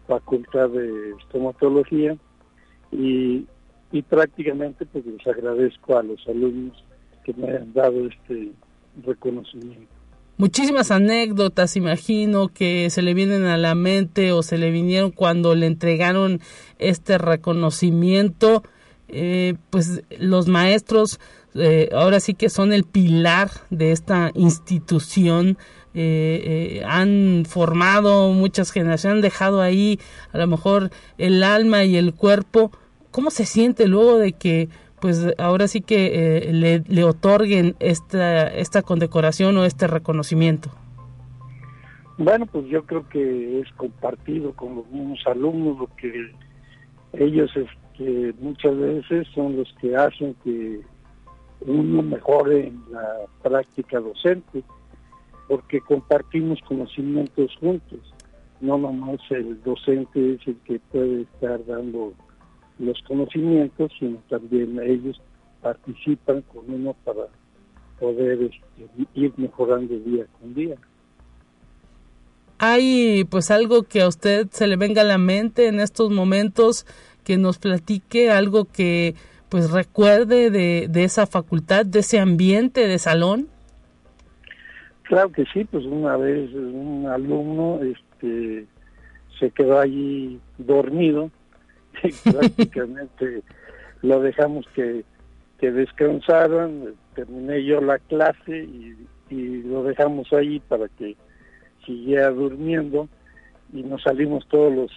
[0.07, 2.15] Facultad de Estomatología
[2.91, 3.45] y
[3.91, 6.83] y prácticamente pues les agradezco a los alumnos
[7.23, 8.51] que me han dado este
[9.03, 9.87] reconocimiento.
[10.37, 15.53] Muchísimas anécdotas, imagino, que se le vienen a la mente o se le vinieron cuando
[15.53, 16.39] le entregaron
[16.77, 18.63] este reconocimiento.
[19.09, 21.19] Eh, pues los maestros
[21.55, 25.57] eh, ahora sí que son el pilar de esta institución.
[26.01, 29.99] Eh, han formado muchas generaciones, han dejado ahí
[30.31, 32.71] a lo mejor el alma y el cuerpo
[33.11, 34.69] ¿Cómo se siente luego de que
[35.01, 40.69] pues ahora sí que eh, le, otorguen esta, esta condecoración o este reconocimiento?
[42.17, 46.31] Bueno, pues yo creo que es compartido con los mismos alumnos, lo que
[47.13, 50.81] ellos este, muchas veces son los que hacen que
[51.61, 53.07] uno mejore en la
[53.41, 54.63] práctica docente,
[55.49, 57.99] porque compartimos conocimientos juntos,
[58.61, 62.13] no nomás el docente es el que puede estar dando
[62.77, 65.19] los conocimientos, sino también ellos
[65.61, 67.23] participan con uno para
[67.99, 70.75] poder este, ir mejorando día con día.
[72.59, 76.85] ¿Hay pues algo que a usted se le venga a la mente en estos momentos
[77.23, 79.15] que nos platique algo que
[79.49, 83.47] pues recuerde de, de esa facultad, de ese ambiente de salón?
[85.09, 88.67] Claro que sí, pues una vez un alumno este,
[89.39, 91.31] se quedó allí dormido
[92.23, 93.41] prácticamente
[94.03, 95.03] lo dejamos que,
[95.57, 98.95] que descansaran, terminé yo la clase y,
[99.31, 101.15] lo dejamos ahí para que
[101.87, 103.09] siguiera durmiendo
[103.73, 104.91] y nos salimos todos los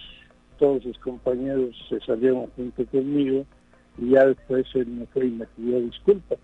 [0.59, 3.45] todos sus compañeros se salieron junto conmigo
[3.97, 6.37] y ya después él me fue y me pidió disculpas.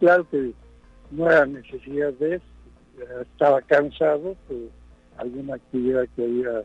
[0.00, 0.52] Claro que
[1.10, 2.55] no era necesidad de eso,
[3.22, 4.56] estaba cansado por
[5.18, 6.62] alguna actividad que había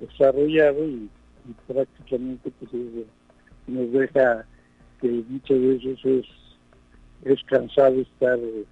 [0.00, 1.08] desarrollado y
[1.48, 2.72] y prácticamente pues
[3.66, 4.44] nos deja
[5.00, 6.26] que muchas veces es,
[7.24, 8.64] es cansado estar eh,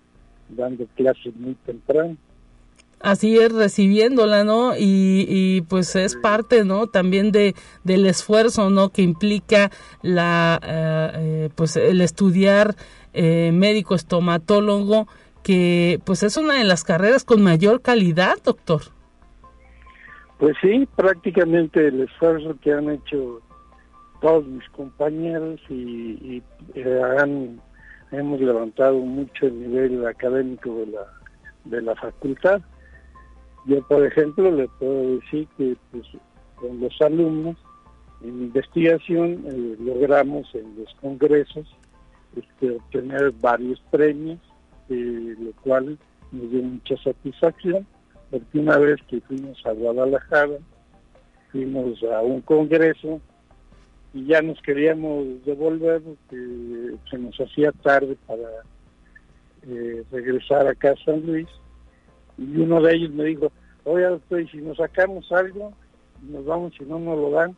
[0.50, 2.16] dando clases muy temprano.
[3.00, 4.74] Así es, recibiéndola, ¿no?
[4.74, 6.86] Y, y pues es parte, ¿no?
[6.86, 8.88] También de del esfuerzo, ¿no?
[8.88, 9.70] Que implica
[10.02, 12.74] la, eh, eh, pues el estudiar
[13.14, 15.08] médico estomatólogo
[15.46, 18.82] que pues es una de las carreras con mayor calidad, doctor.
[20.38, 23.40] Pues sí, prácticamente el esfuerzo que han hecho
[24.20, 26.42] todos mis compañeros y,
[26.74, 27.60] eh, han,
[28.10, 31.06] hemos levantado mucho el nivel académico de la,
[31.64, 32.60] de la facultad.
[33.66, 36.08] Yo, por ejemplo, le puedo decir que pues,
[36.56, 37.56] con los alumnos
[38.22, 41.72] en investigación eh, logramos en los congresos
[42.34, 44.40] este, obtener varios premios,
[44.88, 45.98] eh, lo cual
[46.32, 47.86] nos dio mucha satisfacción,
[48.30, 50.58] porque una vez que fuimos a Guadalajara,
[51.50, 53.20] fuimos a un congreso
[54.12, 58.48] y ya nos queríamos devolver porque se nos hacía tarde para
[59.68, 61.48] eh, regresar acá a San Luis.
[62.38, 63.52] Y uno de ellos me dijo,
[63.84, 65.72] oye doctor, si nos sacamos algo,
[66.22, 67.56] nos vamos, si no nos lo dan,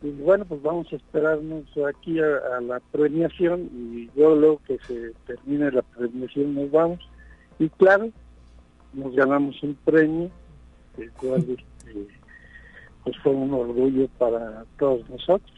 [0.00, 5.12] y bueno, pues vamos a esperarnos aquí a, la premiación y yo luego que se
[5.26, 7.00] termine la premiación nos vamos.
[7.58, 8.08] Y claro,
[8.92, 10.30] nos ganamos un premio,
[10.98, 12.06] el cual este,
[13.02, 15.52] pues fue un orgullo para todos nosotros.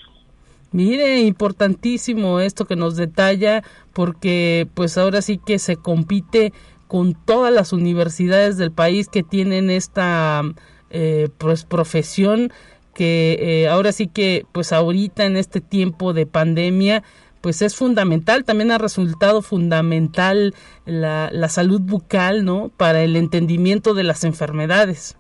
[0.72, 3.62] Mire, importantísimo esto que nos detalla,
[3.92, 6.52] porque pues ahora sí que se compite
[6.86, 10.42] con todas las universidades del país que tienen esta
[10.90, 12.52] eh, pues profesión
[12.94, 17.02] que eh, ahora sí que pues ahorita en este tiempo de pandemia
[17.40, 22.70] pues es fundamental, también ha resultado fundamental la, la salud bucal, ¿no?
[22.76, 25.16] Para el entendimiento de las enfermedades.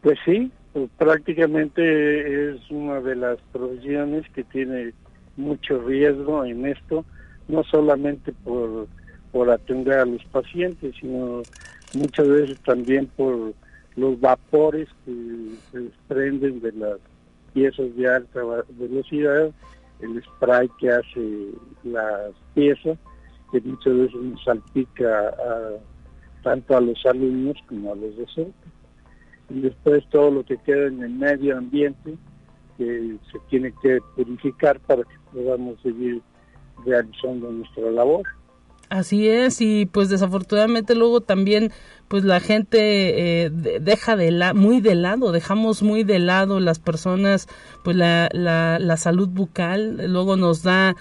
[0.00, 4.92] Pues sí, pues prácticamente es una de las profesiones que tiene
[5.36, 7.04] mucho riesgo en esto,
[7.48, 8.86] no solamente por,
[9.32, 11.42] por atender a los pacientes, sino
[11.94, 13.54] muchas veces también por
[13.98, 15.12] los vapores que
[15.70, 16.98] se desprenden de las
[17.52, 18.40] piezas de alta
[18.70, 19.50] velocidad,
[20.00, 21.48] el spray que hace
[21.82, 22.96] las piezas,
[23.50, 25.34] que muchas veces nos salpica
[26.42, 28.54] tanto a los alumnos como a los docentes.
[29.50, 32.16] Y después todo lo que queda en el medio ambiente,
[32.76, 36.22] que se tiene que purificar para que podamos seguir
[36.84, 38.22] realizando nuestra labor.
[38.88, 41.72] Así es, y pues desafortunadamente luego también
[42.08, 46.78] pues la gente eh, deja de la, muy de lado, dejamos muy de lado las
[46.78, 47.48] personas,
[47.84, 50.96] pues la, la, la salud bucal, luego nos da,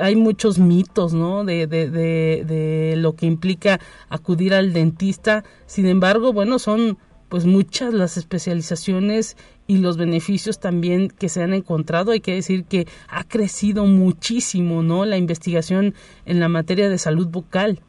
[0.00, 1.44] hay muchos mitos, ¿no?
[1.44, 6.96] De, de, de, de lo que implica acudir al dentista, sin embargo, bueno, son
[7.28, 12.12] pues muchas las especializaciones y los beneficios también que se han encontrado.
[12.12, 15.04] Hay que decir que ha crecido muchísimo, ¿no?
[15.04, 17.80] La investigación en la materia de salud bucal.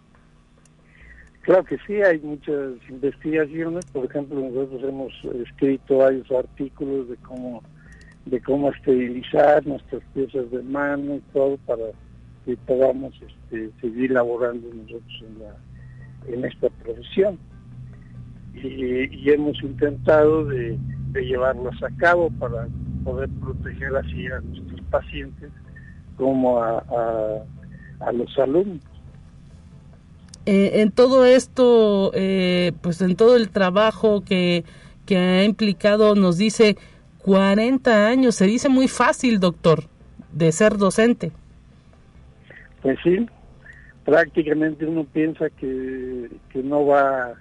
[1.41, 3.85] Claro que sí, hay muchas investigaciones.
[3.85, 5.13] Por ejemplo, nosotros hemos
[5.47, 7.63] escrito varios artículos de cómo
[8.29, 11.83] de cómo esterilizar nuestras piezas de mano y todo para
[12.45, 17.39] que podamos este, seguir laborando nosotros en, la, en esta profesión.
[18.64, 20.78] Y, hemos intentado de,
[21.14, 22.68] llevarlas a cabo para
[23.03, 25.49] poder proteger así a nuestros pacientes
[26.16, 26.84] como a,
[27.99, 28.82] a los alumnos.
[30.49, 34.64] Eh, en todo esto, eh, pues en todo el trabajo que,
[35.05, 36.78] que ha implicado, nos dice
[37.24, 39.84] 40 años, se dice muy fácil, doctor,
[40.32, 41.34] de ser docente.
[42.82, 43.28] Pues sí,
[44.05, 47.34] prácticamente uno piensa que, que no va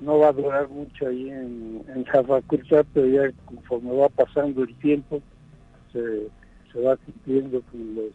[0.00, 4.62] no va a durar mucho ahí en, en la facultad, pero ya conforme va pasando
[4.62, 5.20] el tiempo,
[5.92, 6.28] se,
[6.72, 8.12] se va cumpliendo con los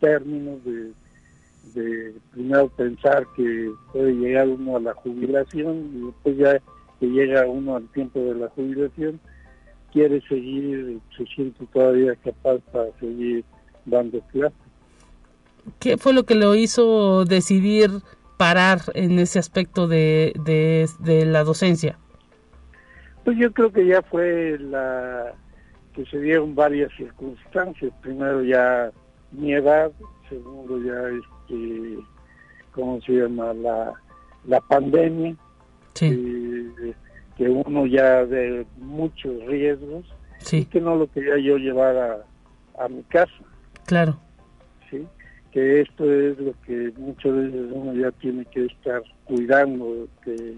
[0.00, 0.92] términos de
[1.72, 6.60] de primero pensar que puede llegar uno a la jubilación y después ya
[7.00, 9.18] que llega uno al tiempo de la jubilación,
[9.92, 13.44] quiere seguir, se siente todavía capaz para seguir
[13.84, 14.58] dando clases.
[15.78, 17.90] ¿Qué fue lo que lo hizo decidir
[18.36, 21.98] parar en ese aspecto de, de, de la docencia?
[23.24, 25.32] Pues yo creo que ya fue la
[25.94, 27.92] que se dieron varias circunstancias.
[28.02, 28.90] Primero ya
[29.32, 29.90] mi edad,
[30.28, 31.98] segundo ya este,
[32.72, 33.54] ¿cómo se llama?
[33.54, 33.94] La,
[34.46, 35.36] la pandemia,
[35.94, 40.04] que uno ya de muchos riesgos,
[40.52, 43.32] y que no lo quería yo llevar a, a mi casa.
[43.86, 44.18] Claro.
[45.54, 50.56] Que esto es lo que muchas veces uno ya tiene que estar cuidando, que,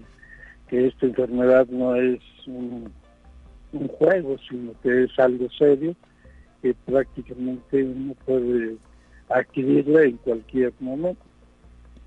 [0.67, 2.91] que esta enfermedad no es un,
[3.73, 5.95] un juego, sino que es algo serio,
[6.61, 8.77] que prácticamente uno puede
[9.29, 11.21] adquirirla en cualquier momento.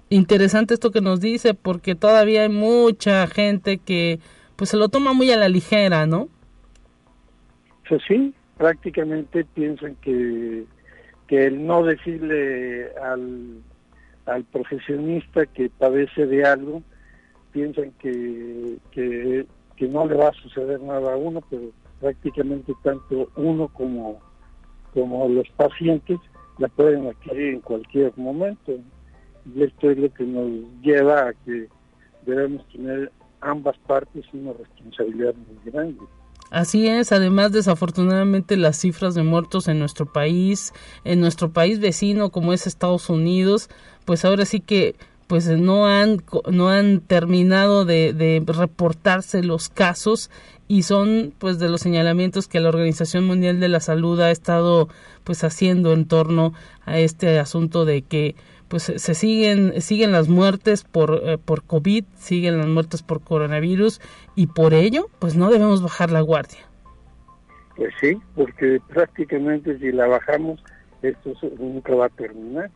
[0.08, 4.18] Interesante esto que nos dice porque todavía hay mucha gente que
[4.56, 6.28] pues se lo toma muy a la ligera, ¿no?
[7.88, 10.64] Pues sí, prácticamente piensan que,
[11.30, 13.62] que el no decirle al,
[14.26, 16.82] al profesionista que padece de algo,
[17.52, 19.46] piensan que, que,
[19.88, 21.70] no le va a suceder nada a uno, pero
[22.00, 24.18] prácticamente tanto uno como,
[24.92, 26.18] como los pacientes
[26.58, 28.72] la pueden adquirir en cualquier momento.
[29.54, 30.50] Y esto es lo que nos
[30.82, 31.68] lleva a que
[32.26, 36.00] debemos tener ambas partes una responsabilidad muy grande.
[36.50, 40.72] Así es, además desafortunadamente las cifras de muertos en nuestro país,
[41.04, 43.70] en nuestro país vecino como es Estados Unidos,
[44.04, 44.96] pues ahora sí que
[45.28, 50.28] pues no han no han terminado de, de reportarse los casos
[50.66, 54.88] y son pues de los señalamientos que la Organización Mundial de la Salud ha estado
[55.22, 56.52] pues haciendo en torno
[56.84, 58.34] a este asunto de que
[58.70, 64.00] pues se siguen siguen las muertes por eh, por covid siguen las muertes por coronavirus
[64.36, 66.60] y por ello pues no debemos bajar la guardia.
[67.74, 70.62] Pues sí porque prácticamente si la bajamos
[71.02, 72.70] esto nunca va a terminar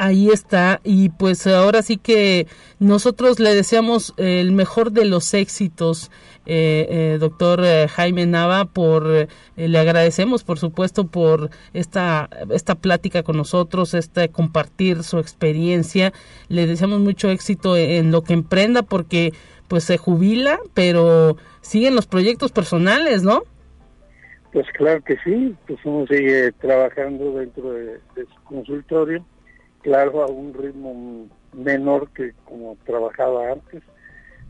[0.00, 2.46] ahí está y pues ahora sí que
[2.78, 6.10] nosotros le deseamos el mejor de los éxitos
[6.46, 13.22] eh, eh, doctor eh, Jaime Nava por le agradecemos por supuesto por esta esta plática
[13.22, 16.14] con nosotros este compartir su experiencia.
[16.48, 19.34] Le deseamos mucho éxito en lo que emprenda porque
[19.68, 23.42] pues se jubila pero siguen los proyectos personales no
[24.50, 29.22] pues claro que sí pues uno sigue trabajando dentro de su consultorio
[29.82, 33.82] claro, a un ritmo menor que como trabajaba antes,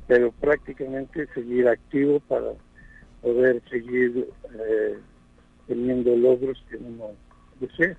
[0.06, 2.52] pero prácticamente seguir activo para
[3.22, 4.28] poder seguir
[4.58, 4.98] eh,
[5.66, 7.10] teniendo logros que uno
[7.60, 7.96] desea.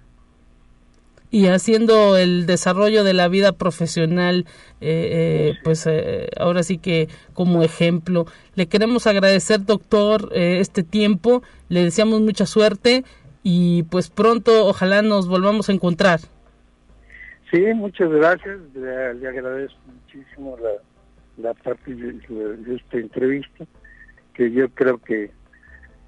[1.34, 4.46] Y haciendo el desarrollo de la vida profesional,
[4.82, 5.88] eh, eh, pues
[6.38, 8.26] ahora sí que como ejemplo.
[8.56, 13.06] Le queremos agradecer, doctor, este tiempo, le deseamos mucha suerte
[13.44, 16.20] y pues pronto ojalá nos volvamos a encontrar.
[17.52, 18.60] Sí, muchas gracias.
[18.74, 23.66] Le, agradezco muchísimo la, la parte de, esta entrevista,
[24.34, 25.32] que yo creo que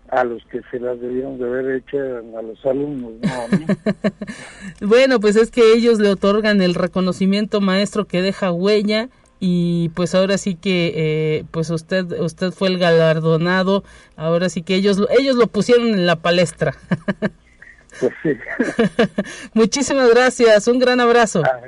[0.09, 5.35] a los que se las debieron de haber hecho a los alumnos, no bueno, pues
[5.35, 10.55] es que ellos le otorgan el reconocimiento maestro que deja huella y pues ahora sí
[10.55, 13.83] que eh, pues usted usted fue el galardonado.
[14.15, 16.75] Ahora sí que ellos ellos lo pusieron en la palestra
[17.99, 18.13] Pues
[19.53, 21.43] Muchísimas gracias, un gran abrazo.
[21.45, 21.61] Ah,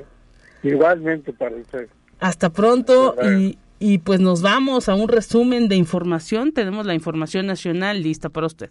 [0.64, 1.88] igualmente para usted.
[2.20, 6.52] Hasta pronto y, y pues nos vamos a un resumen de información.
[6.54, 8.70] Tenemos la información nacional lista para usted.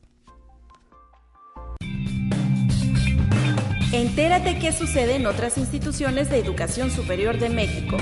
[3.92, 7.96] Entérate qué sucede en otras instituciones de educación superior de México.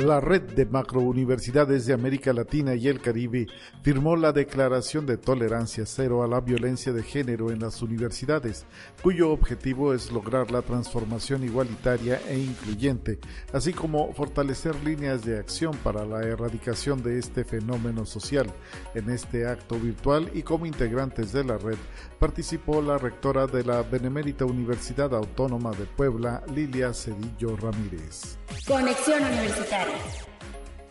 [0.00, 3.48] La red de macrouniversidades de América Latina y el Caribe
[3.82, 8.64] firmó la Declaración de Tolerancia Cero a la Violencia de Género en las universidades,
[9.02, 13.18] cuyo objetivo es lograr la transformación igualitaria e incluyente,
[13.52, 18.46] así como fortalecer líneas de acción para la erradicación de este fenómeno social.
[18.94, 21.78] En este acto virtual y como integrantes de la red
[22.18, 28.38] participó la rectora de la Benemérita Universidad Autónoma de Puebla, Lilia Cedillo Ramírez.
[28.66, 30.39] Conexión Universitaria battle!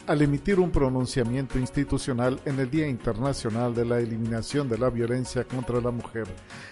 [0.09, 5.43] Al emitir un pronunciamiento institucional en el Día Internacional de la Eliminación de la Violencia
[5.43, 6.25] contra la Mujer,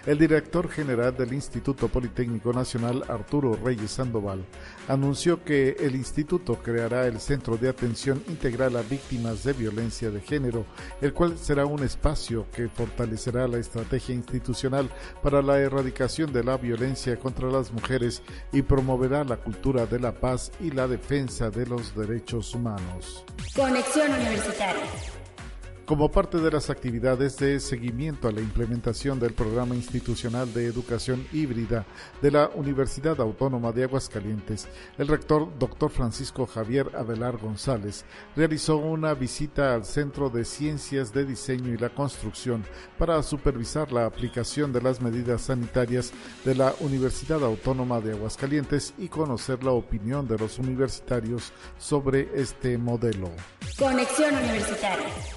[0.08, 4.44] el director general del Instituto Politécnico Nacional, Arturo Reyes Sandoval,
[4.88, 10.20] anunció que el instituto creará el Centro de Atención Integral a Víctimas de Violencia de
[10.20, 10.66] Género,
[11.00, 14.90] el cual será un espacio que fortalecerá la estrategia institucional
[15.22, 20.20] para la erradicación de la violencia contra las mujeres y promoverá la cultura de la
[20.20, 23.27] paz y la defensa de los derechos humanos.
[23.56, 24.84] Conexión Universitaria
[25.88, 31.26] como parte de las actividades de seguimiento a la implementación del programa institucional de educación
[31.32, 31.86] híbrida
[32.22, 34.68] de la Universidad Autónoma de Aguascalientes,
[34.98, 35.90] el rector Dr.
[35.90, 38.04] Francisco Javier Abelar González
[38.36, 42.66] realizó una visita al Centro de Ciencias de Diseño y la Construcción
[42.98, 46.12] para supervisar la aplicación de las medidas sanitarias
[46.44, 52.78] de la Universidad Autónoma de Aguascalientes y conocer la opinión de los universitarios sobre este
[52.78, 53.32] modelo.
[53.80, 55.37] Conexión Universitaria.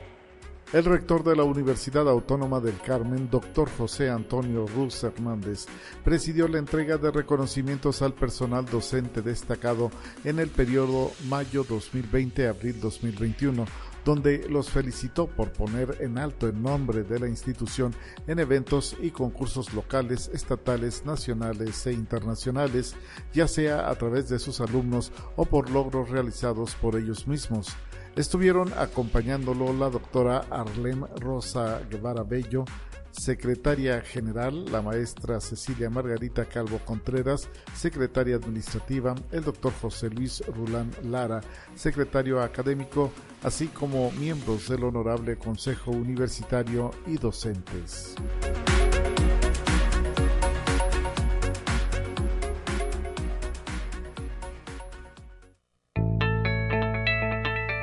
[0.73, 5.67] El rector de la Universidad Autónoma del Carmen, doctor José Antonio Ruz Hernández,
[6.05, 9.91] presidió la entrega de reconocimientos al personal docente destacado
[10.23, 13.65] en el periodo mayo 2020-abril 2021
[14.05, 17.93] donde los felicitó por poner en alto el nombre de la institución
[18.29, 22.95] en eventos y concursos locales, estatales, nacionales e internacionales,
[23.35, 27.77] ya sea a través de sus alumnos o por logros realizados por ellos mismos.
[28.17, 32.65] Estuvieron acompañándolo la doctora Arlem Rosa Guevara Bello,
[33.13, 40.91] Secretaria General, la maestra Cecilia Margarita Calvo Contreras, Secretaria Administrativa, el doctor José Luis Rulán
[41.05, 41.41] Lara,
[41.75, 43.11] Secretario Académico,
[43.43, 48.15] así como miembros del Honorable Consejo Universitario y docentes.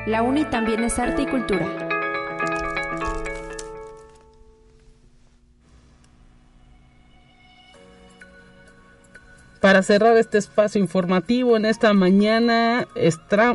[0.08, 1.66] La UNI también es arte y cultura.
[9.60, 12.88] Para cerrar este espacio informativo en esta mañana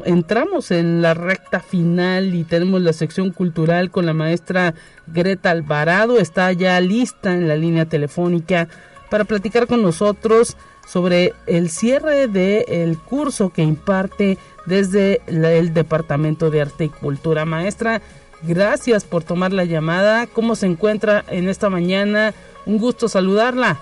[0.06, 4.76] entramos en la recta final y tenemos la sección cultural con la maestra
[5.08, 6.20] Greta Alvarado.
[6.20, 8.68] Está ya lista en la línea telefónica
[9.10, 16.62] para platicar con nosotros sobre el cierre del curso que imparte desde el Departamento de
[16.62, 17.46] Arte y Cultura.
[17.46, 18.02] Maestra,
[18.42, 20.28] gracias por tomar la llamada.
[20.28, 22.34] ¿Cómo se encuentra en esta mañana?
[22.66, 23.80] Un gusto saludarla.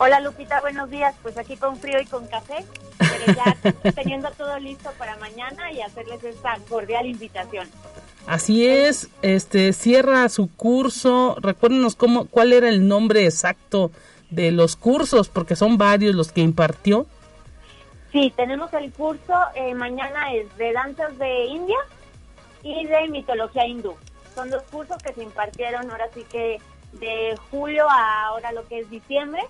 [0.00, 1.14] Hola Lupita, buenos días.
[1.22, 2.64] Pues aquí con frío y con café,
[2.98, 7.68] pero ya teniendo todo listo para mañana y hacerles esta cordial invitación.
[8.26, 11.36] Así es, este cierra su curso.
[11.40, 13.90] Recuérdenos cómo, cuál era el nombre exacto
[14.30, 17.06] de los cursos, porque son varios los que impartió.
[18.12, 21.78] Sí, tenemos el curso eh, mañana es de danzas de India
[22.62, 23.94] y de mitología hindú.
[24.34, 26.60] Son dos cursos que se impartieron ahora sí que
[26.92, 29.42] de julio a ahora lo que es diciembre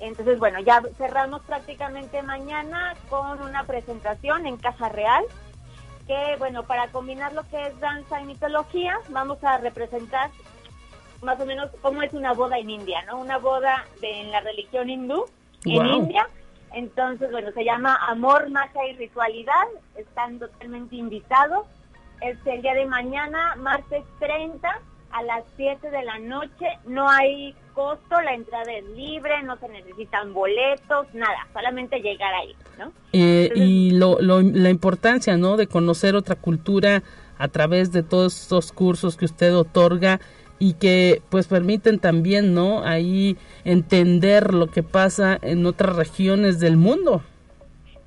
[0.00, 5.24] entonces, bueno, ya cerramos prácticamente mañana con una presentación en Caja Real,
[6.06, 10.30] que, bueno, para combinar lo que es danza y mitología, vamos a representar
[11.20, 13.18] más o menos cómo es una boda en India, ¿no?
[13.18, 15.26] Una boda de, en la religión hindú
[15.64, 16.28] en India.
[16.72, 19.66] Entonces, bueno, se llama Amor, Magia y Ritualidad.
[19.96, 21.66] Están totalmente invitados.
[22.20, 24.80] Es el día de mañana, martes 30,
[25.12, 26.66] a las 7 de la noche.
[26.86, 32.56] No hay costo, la entrada es libre, no se necesitan boletos, nada, solamente llegar ahí,
[32.76, 32.92] ¿no?
[33.12, 35.56] Eh, y lo, la importancia, ¿no?
[35.56, 37.04] De conocer otra cultura
[37.38, 40.20] a través de todos estos cursos que usted otorga
[40.58, 42.82] y que pues permiten también, ¿no?
[42.84, 47.22] Ahí entender lo que pasa en otras regiones del mundo.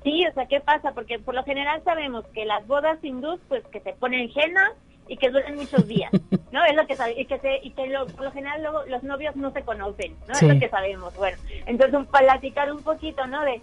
[0.02, 0.92] Sí, o sea, ¿qué pasa?
[0.92, 4.72] Porque por lo general sabemos que las bodas hindús, pues que se ponen henna,
[5.08, 6.10] y que duren muchos días,
[6.52, 6.64] ¿no?
[6.64, 9.52] Es lo que y que, se, y que por lo general luego los novios no
[9.52, 10.34] se conocen, ¿no?
[10.34, 11.14] Es lo que sabemos.
[11.16, 11.36] Bueno,
[11.66, 13.42] entonces un, platicar un poquito, ¿no?
[13.44, 13.60] De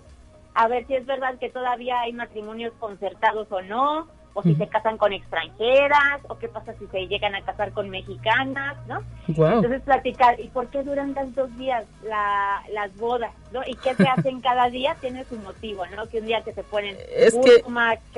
[0.53, 4.67] a ver si es verdad que todavía hay matrimonios concertados o no, o si se
[4.67, 9.01] casan con extranjeras, o qué pasa si se llegan a casar con mexicanas, ¿no?
[9.27, 13.61] Entonces platicar, ¿y por qué duran tantos días la, las bodas, ¿no?
[13.65, 16.07] Y qué se hacen cada día tiene su motivo, ¿no?
[16.07, 17.63] Que un día que se ponen es que,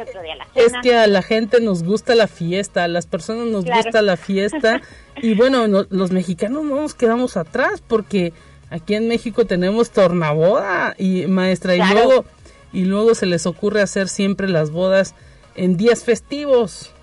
[0.02, 0.66] otro día la cena.
[0.66, 4.18] Es que a la gente nos gusta la fiesta, a las personas nos gusta la
[4.18, 4.82] fiesta,
[5.22, 8.34] y bueno, los mexicanos no nos quedamos atrás, porque
[8.70, 12.26] aquí en México tenemos tornaboda, y maestra, y luego...
[12.74, 15.14] Y luego se les ocurre hacer siempre las bodas
[15.56, 16.94] en días festivos.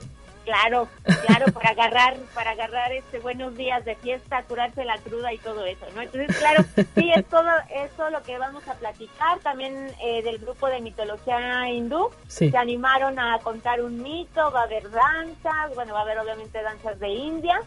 [0.44, 0.88] Claro,
[1.26, 5.66] claro, para agarrar, para agarrar este buenos días de fiesta, curarse la cruda y todo
[5.66, 6.00] eso, ¿no?
[6.00, 9.38] Entonces, claro, sí es todo eso lo que vamos a platicar.
[9.40, 14.64] También eh, del grupo de mitología hindú se animaron a contar un mito, va a
[14.64, 17.60] haber danzas, bueno, va a haber obviamente danzas de India.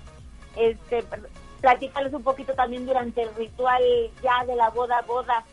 [0.55, 1.03] Este,
[1.61, 3.84] platicarles un poquito también durante el ritual
[4.23, 5.45] ya de la boda boda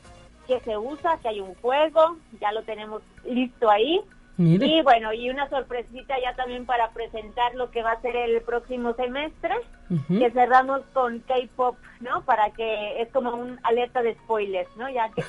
[0.46, 4.00] que se usa, que hay un juego, ya lo tenemos listo ahí.
[4.38, 8.40] Y bueno, y una sorpresita ya también para presentar lo que va a ser el
[8.42, 9.52] próximo semestre,
[10.06, 12.22] que cerramos con K-pop, ¿no?
[12.22, 14.88] Para que es como un alerta de spoilers, ¿no?
[14.90, 15.24] Ya que,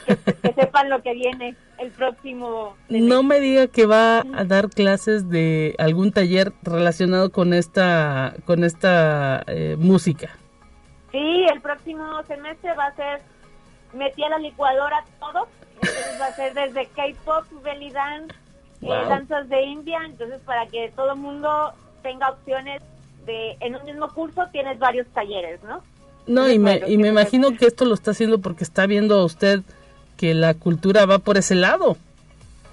[0.54, 2.76] sepan lo que viene el próximo.
[2.88, 8.64] No me diga que va a dar clases de algún taller relacionado con esta con
[8.64, 10.38] esta eh, música.
[11.12, 13.22] Sí, el próximo semestre va a ser
[13.94, 15.48] metí a la licuadora todo,
[15.82, 18.36] entonces va a ser desde K-pop, belly dance
[18.82, 22.82] eh, danzas de India, entonces para que todo el mundo tenga opciones
[23.26, 25.82] de, en un mismo curso tienes varios talleres, ¿no?
[26.28, 29.62] No, y me, y me imagino que esto lo está haciendo porque está viendo usted
[30.16, 31.98] que la cultura va por ese lado.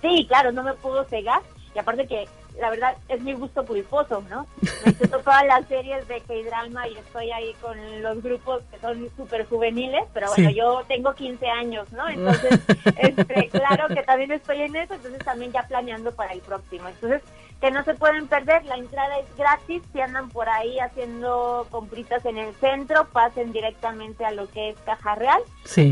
[0.03, 1.41] Sí, claro, no me pudo cegar.
[1.75, 2.29] Y aparte que
[2.61, 4.47] la verdad es mi gusto culposo, ¿no?
[4.85, 9.11] Me hecho todas las series de K-drama y estoy ahí con los grupos que son
[9.17, 12.09] súper juveniles, pero bueno, yo tengo 15 años, ¿no?
[12.09, 12.61] Entonces,
[12.97, 16.89] este, claro que también estoy en eso, entonces también ya planeando para el próximo.
[16.89, 17.23] Entonces,
[17.61, 22.25] que no se pueden perder, la entrada es gratis, si andan por ahí haciendo compritas
[22.27, 25.41] en el centro, pasen directamente a lo que es Caja Real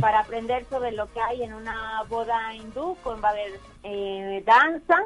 [0.01, 4.43] para aprender sobre lo que hay en una boda hindú, con va a haber eh,
[4.45, 5.05] danza,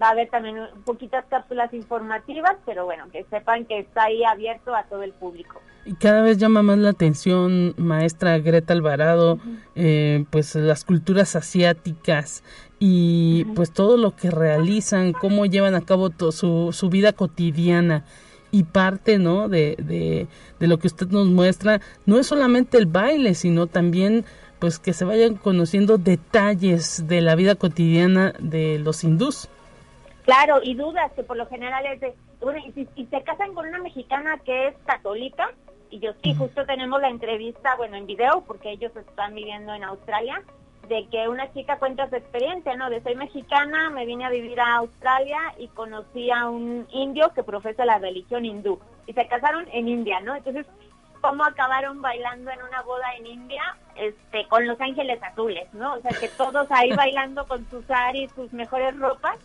[0.00, 4.74] va a haber también poquitas cápsulas informativas, pero bueno, que sepan que está ahí abierto
[4.74, 5.60] a todo el público.
[5.84, 9.38] Y cada vez llama más la atención, maestra Greta Alvarado,
[9.74, 12.44] eh, pues las culturas asiáticas
[12.78, 18.04] y pues todo lo que realizan, cómo llevan a cabo su, su vida cotidiana
[18.52, 20.28] y parte no de, de,
[20.60, 21.80] de, lo que usted nos muestra.
[22.06, 24.24] No es solamente el baile sino también
[24.60, 29.48] pues que se vayan conociendo detalles de la vida cotidiana de los hindús
[30.24, 32.14] claro y dudas que por lo general es de
[32.66, 35.50] y, si, y se casan con una mexicana que es católica
[35.90, 39.84] y yo sí justo tenemos la entrevista bueno en video porque ellos están viviendo en
[39.84, 40.42] Australia
[40.88, 42.90] de que una chica cuenta su experiencia, ¿no?
[42.90, 47.42] De soy mexicana, me vine a vivir a Australia y conocí a un indio que
[47.42, 48.80] profesa la religión hindú.
[49.06, 50.34] Y se casaron en India, ¿no?
[50.34, 50.66] Entonces,
[51.20, 53.62] ¿cómo acabaron bailando en una boda en India?
[53.94, 55.94] Este, con los ángeles azules, ¿no?
[55.94, 59.38] O sea, que todos ahí bailando con sus aris, sus mejores ropas,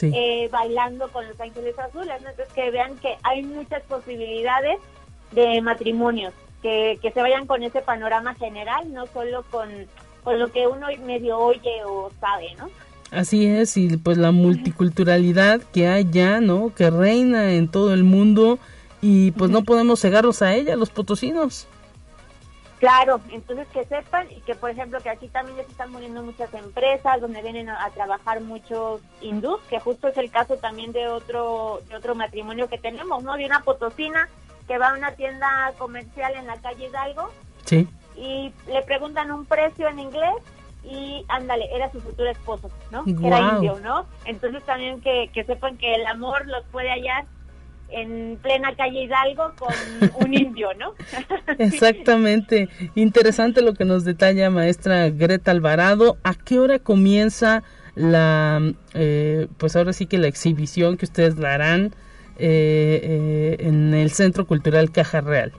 [0.00, 2.30] eh, bailando con los ángeles azules, ¿no?
[2.30, 4.78] Entonces, que vean que hay muchas posibilidades
[5.32, 9.68] de matrimonios, que, que se vayan con ese panorama general, no solo con
[10.22, 12.70] con lo que uno medio oye o sabe, ¿no?
[13.10, 16.72] Así es, y pues la multiculturalidad que hay ya, ¿no?
[16.74, 18.58] Que reina en todo el mundo
[19.02, 21.66] y pues no podemos cegarnos a ella, los potosinos.
[22.82, 26.22] Claro, entonces que sepan y que por ejemplo que aquí también ya se están muriendo
[26.22, 31.06] muchas empresas donde vienen a, trabajar muchos hindús, que justo es el caso también de
[31.06, 33.36] otro de otro matrimonio que tenemos, ¿no?
[33.36, 34.28] De una potosina
[34.66, 37.30] que va a una tienda comercial en la calle Hidalgo.
[37.64, 40.34] Sí y le preguntan un precio en inglés
[40.84, 43.04] y ándale, era su futuro esposo, ¿no?
[43.24, 44.06] Era indio, ¿no?
[44.24, 47.24] Entonces también que, que sepan que el amor los puede hallar
[47.92, 49.74] en plena calle Hidalgo con
[50.24, 50.94] un indio, ¿no?
[51.58, 52.68] Exactamente.
[52.94, 56.16] Interesante lo que nos detalla maestra Greta Alvarado.
[56.24, 57.62] ¿A qué hora comienza
[57.94, 58.60] la,
[58.94, 61.94] eh, pues ahora sí que la exhibición que ustedes darán
[62.38, 65.52] eh, eh, en el Centro Cultural Caja Real?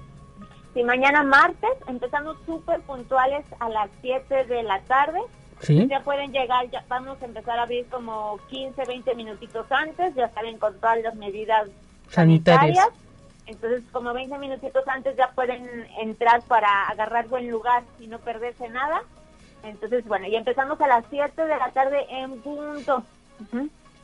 [0.74, 5.20] Sí, mañana martes empezamos súper puntuales a las 7 de la tarde.
[5.60, 5.88] ¿Sí?
[5.90, 10.28] Ya pueden llegar, ya vamos a empezar a abrir como 15, 20 minutitos antes, ya
[10.30, 11.70] saben con todas las medidas
[12.14, 12.88] sanitarias.
[13.46, 15.68] Entonces, como 20 minutitos antes ya pueden
[16.00, 19.02] entrar para agarrar buen lugar y no perderse nada.
[19.64, 23.04] Entonces, bueno, y empezamos a las 7 de la tarde en punto.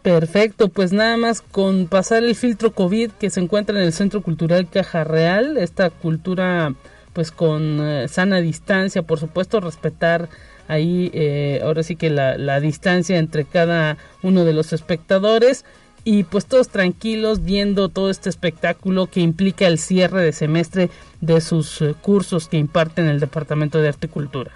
[0.02, 4.22] Perfecto, pues nada más con pasar el filtro COVID que se encuentra en el Centro
[4.22, 6.74] Cultural Caja Real, esta cultura
[7.14, 10.30] pues con eh, sana distancia, por supuesto respetar
[10.68, 15.66] ahí eh, ahora sí que la, la, distancia entre cada uno de los espectadores
[16.04, 20.90] y pues todos tranquilos viendo todo este espectáculo que implica el cierre de semestre
[21.22, 24.52] de sus eh, cursos que imparten el Departamento de Arte y Cultura.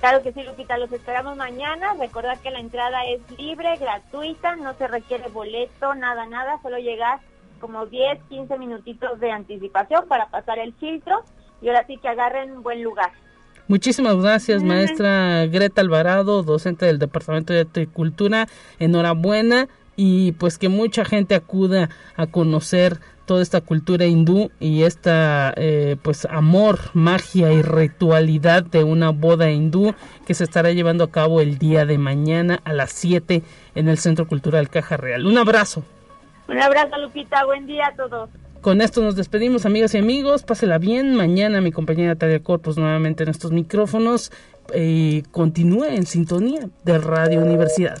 [0.00, 1.94] Claro que sí, Lupita, los esperamos mañana.
[1.98, 7.20] Recordad que la entrada es libre, gratuita, no se requiere boleto, nada, nada, solo llegar
[7.60, 11.22] como 10, 15 minutitos de anticipación para pasar el filtro
[11.60, 13.12] y ahora sí que agarren buen lugar.
[13.68, 18.48] Muchísimas gracias, maestra Greta Alvarado, docente del Departamento de Arte y Cultura.
[18.80, 19.68] Enhorabuena
[20.02, 25.96] y pues que mucha gente acuda a conocer toda esta cultura hindú y esta eh,
[26.00, 29.94] pues amor, magia y ritualidad de una boda hindú
[30.26, 33.42] que se estará llevando a cabo el día de mañana a las 7
[33.74, 35.26] en el Centro Cultural Caja Real.
[35.26, 35.84] Un abrazo.
[36.48, 38.30] Un abrazo Lupita, buen día a todos.
[38.62, 40.44] Con esto nos despedimos, amigas y amigos.
[40.44, 41.14] Pásela bien.
[41.14, 44.32] Mañana mi compañera Talia Corpus nuevamente en estos micrófonos.
[44.74, 48.00] y continúe en sintonía de Radio Universidad.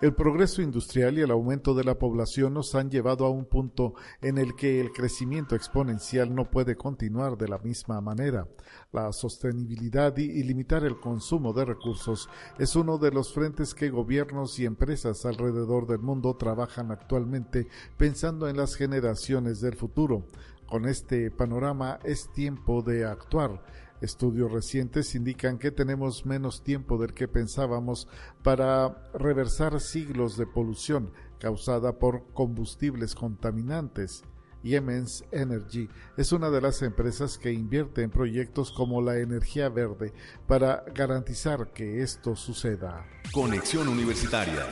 [0.00, 3.92] El progreso industrial y el aumento de la población nos han llevado a un punto
[4.22, 8.48] en el que el crecimiento exponencial no puede continuar de la misma manera.
[8.92, 14.58] La sostenibilidad y, limitar el consumo de recursos es uno de los frentes que gobiernos
[14.58, 20.24] y empresas alrededor del mundo trabajan actualmente pensando en las generaciones del futuro.
[20.66, 23.62] Con este panorama es tiempo de actuar
[24.00, 28.08] Estudios recientes indican que tenemos menos tiempo del que pensábamos
[28.42, 34.24] para reversar siglos de polución causada por combustibles contaminantes.
[34.62, 40.12] Yemens Energy es una de las empresas que invierte en proyectos como la energía verde
[40.46, 43.06] para garantizar que esto suceda.
[43.32, 44.66] Conexión Universitaria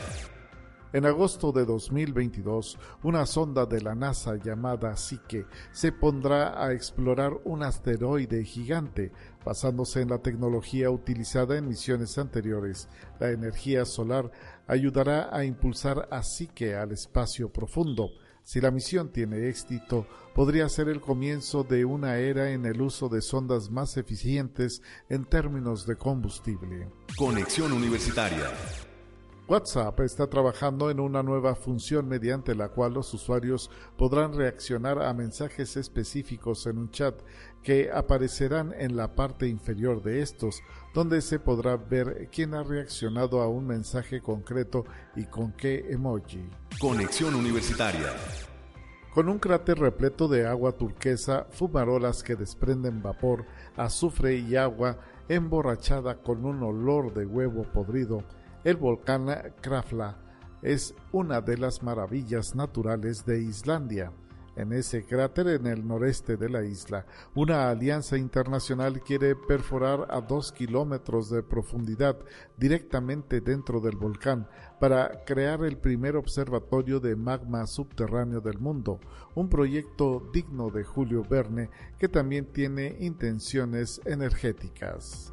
[0.91, 7.39] En agosto de 2022, una sonda de la NASA llamada Psyche se pondrá a explorar
[7.45, 9.12] un asteroide gigante
[9.45, 12.89] basándose en la tecnología utilizada en misiones anteriores.
[13.20, 14.30] La energía solar
[14.66, 18.09] ayudará a impulsar a Psyche al espacio profundo.
[18.43, 23.11] Si la misión tiene éxito, podría ser el comienzo de una era en el uso
[23.11, 24.80] de sondas más eficientes
[25.11, 26.89] en términos de combustible.
[27.18, 28.47] Conexión Universitaria
[29.49, 35.14] WhatsApp está trabajando en una nueva función mediante la cual los usuarios podrán reaccionar a
[35.14, 37.18] mensajes específicos en un chat
[37.62, 40.61] que aparecerán en la parte inferior de estos,
[40.92, 44.84] donde se podrá ver quién ha reaccionado a un mensaje concreto
[45.16, 46.46] y con qué emoji.
[46.78, 48.12] Conexión Universitaria.
[49.14, 53.46] Con un cráter repleto de agua turquesa, fumarolas que desprenden vapor,
[53.78, 58.22] azufre y agua, emborrachada con un olor de huevo podrido,
[58.65, 59.27] el volcán
[59.61, 60.19] Krafla
[60.63, 64.13] es una de las maravillas naturales de Islandia.
[64.57, 67.07] En ese cráter en el noreste de la isla,
[67.37, 72.19] una alianza internacional quiere perforar a dos kilómetros de profundidad
[72.57, 74.49] directamente dentro del volcán
[74.81, 78.99] para crear el primer observatorio de magma subterráneo del mundo,
[79.37, 85.33] un proyecto digno de Julio Verne que también tiene intenciones energéticas.